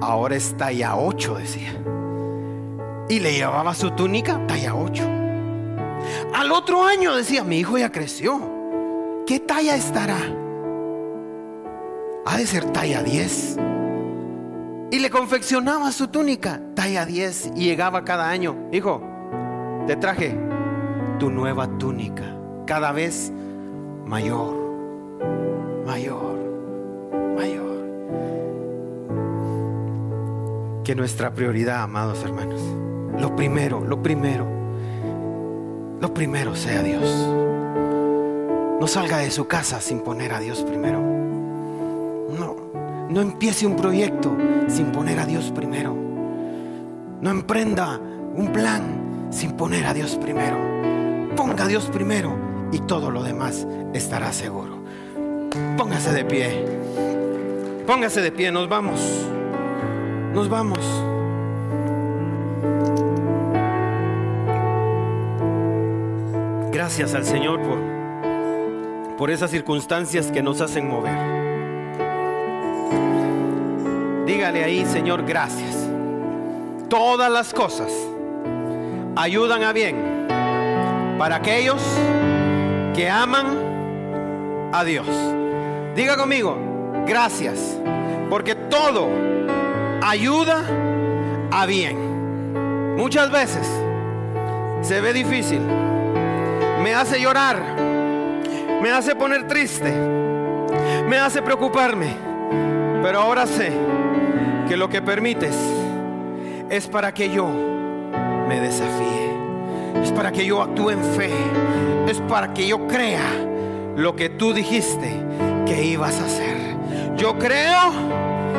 ahora 0.00 0.36
es 0.36 0.56
talla 0.56 0.96
8, 0.96 1.34
decía. 1.34 1.72
Y 3.08 3.20
le 3.20 3.34
llevaba 3.34 3.74
su 3.74 3.90
túnica 3.90 4.46
talla 4.46 4.74
8. 4.74 5.04
Al 6.34 6.52
otro 6.52 6.84
año 6.84 7.14
decía, 7.16 7.44
mi 7.44 7.58
hijo 7.58 7.78
ya 7.78 7.90
creció. 7.90 8.40
¿Qué 9.26 9.40
talla 9.40 9.76
estará? 9.76 10.18
Ha 12.24 12.36
de 12.36 12.46
ser 12.46 12.64
talla 12.66 13.02
10. 13.02 13.58
Y 14.96 14.98
le 14.98 15.10
confeccionaba 15.10 15.92
su 15.92 16.08
túnica 16.08 16.58
talla 16.74 17.04
10 17.04 17.50
y 17.54 17.64
llegaba 17.66 18.02
cada 18.02 18.30
año. 18.30 18.56
Hijo, 18.72 19.02
te 19.86 19.94
traje 19.94 20.34
tu 21.18 21.28
nueva 21.28 21.68
túnica, 21.76 22.34
cada 22.66 22.92
vez 22.92 23.30
mayor, 24.06 24.56
mayor, 25.84 26.38
mayor. 27.36 27.76
Que 30.82 30.94
nuestra 30.94 31.34
prioridad, 31.34 31.82
amados 31.82 32.24
hermanos, 32.24 32.62
lo 33.20 33.36
primero, 33.36 33.84
lo 33.84 34.02
primero, 34.02 34.46
lo 36.00 36.14
primero 36.14 36.56
sea 36.56 36.82
Dios. 36.82 37.04
No 38.80 38.86
salga 38.86 39.18
de 39.18 39.30
su 39.30 39.46
casa 39.46 39.82
sin 39.82 40.00
poner 40.00 40.32
a 40.32 40.40
Dios 40.40 40.62
primero. 40.62 41.15
No, 43.16 43.22
empiece 43.22 43.66
un 43.66 43.76
proyecto 43.76 44.36
sin 44.68 44.92
poner 44.92 45.18
a 45.18 45.24
Dios 45.24 45.50
primero. 45.50 45.96
No 47.22 47.30
emprenda 47.30 47.98
un 47.98 48.52
plan 48.52 49.28
sin 49.30 49.52
poner 49.52 49.86
a 49.86 49.94
Dios 49.94 50.16
primero. 50.16 50.58
Ponga 51.34 51.64
a 51.64 51.66
Dios 51.66 51.86
primero 51.86 52.36
y 52.72 52.80
todo 52.80 53.10
lo 53.10 53.22
demás 53.22 53.66
estará 53.94 54.34
seguro. 54.34 54.84
Póngase 55.78 56.12
de 56.12 56.26
pie. 56.26 56.62
Póngase 57.86 58.20
de 58.20 58.32
pie, 58.32 58.52
nos 58.52 58.68
vamos. 58.68 59.00
Nos 60.34 60.50
vamos. 60.50 60.80
Gracias 66.70 67.14
al 67.14 67.24
Señor 67.24 67.62
por, 67.62 69.16
por 69.16 69.30
esas 69.30 69.50
circunstancias 69.50 70.30
que 70.30 70.42
nos 70.42 70.60
hacen 70.60 70.86
mover. 70.86 71.35
Dígale 74.46 74.64
ahí, 74.64 74.86
Señor, 74.86 75.24
gracias. 75.24 75.74
Todas 76.88 77.28
las 77.28 77.52
cosas 77.52 77.92
ayudan 79.16 79.64
a 79.64 79.72
bien 79.72 80.28
para 81.18 81.34
aquellos 81.34 81.82
que 82.94 83.10
aman 83.10 84.70
a 84.72 84.84
Dios. 84.84 85.08
Diga 85.96 86.16
conmigo, 86.16 86.56
gracias, 87.08 87.76
porque 88.30 88.54
todo 88.54 89.08
ayuda 90.00 90.62
a 91.50 91.66
bien. 91.66 92.94
Muchas 92.96 93.32
veces 93.32 93.66
se 94.80 95.00
ve 95.00 95.12
difícil, 95.12 95.60
me 96.84 96.94
hace 96.94 97.20
llorar, 97.20 97.60
me 98.80 98.92
hace 98.92 99.16
poner 99.16 99.48
triste, 99.48 99.92
me 101.08 101.18
hace 101.18 101.42
preocuparme, 101.42 102.14
pero 103.02 103.18
ahora 103.22 103.44
sé 103.44 103.95
que 104.68 104.76
lo 104.76 104.88
que 104.88 105.02
permites 105.02 105.56
es 106.68 106.86
para 106.88 107.12
que 107.12 107.30
yo 107.30 107.48
me 108.48 108.60
desafíe, 108.60 109.30
es 110.02 110.12
para 110.12 110.32
que 110.32 110.44
yo 110.44 110.62
actúe 110.62 110.90
en 110.90 111.04
fe, 111.04 111.30
es 112.08 112.20
para 112.22 112.52
que 112.52 112.66
yo 112.66 112.86
crea 112.86 113.22
lo 113.96 114.14
que 114.14 114.28
tú 114.28 114.52
dijiste 114.52 115.22
que 115.66 115.84
ibas 115.84 116.20
a 116.20 116.26
hacer. 116.26 116.56
Yo 117.16 117.38
creo, 117.38 117.92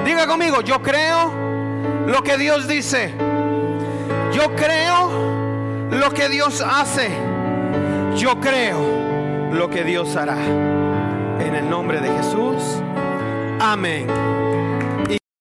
diga 0.05 0.27
conmigo, 0.27 0.61
yo 0.61 0.81
creo 0.81 1.31
lo 2.07 2.23
que 2.23 2.37
Dios 2.37 2.67
dice. 2.67 3.13
Yo 4.33 4.55
creo 4.55 5.09
lo 5.91 6.09
que 6.11 6.29
Dios 6.29 6.61
hace. 6.61 7.09
Yo 8.15 8.39
creo 8.39 8.79
lo 9.51 9.69
que 9.69 9.83
Dios 9.83 10.15
hará. 10.15 10.37
En 10.37 11.55
el 11.55 11.69
nombre 11.69 11.99
de 11.99 12.09
Jesús. 12.09 12.81
Amén. 13.59 14.07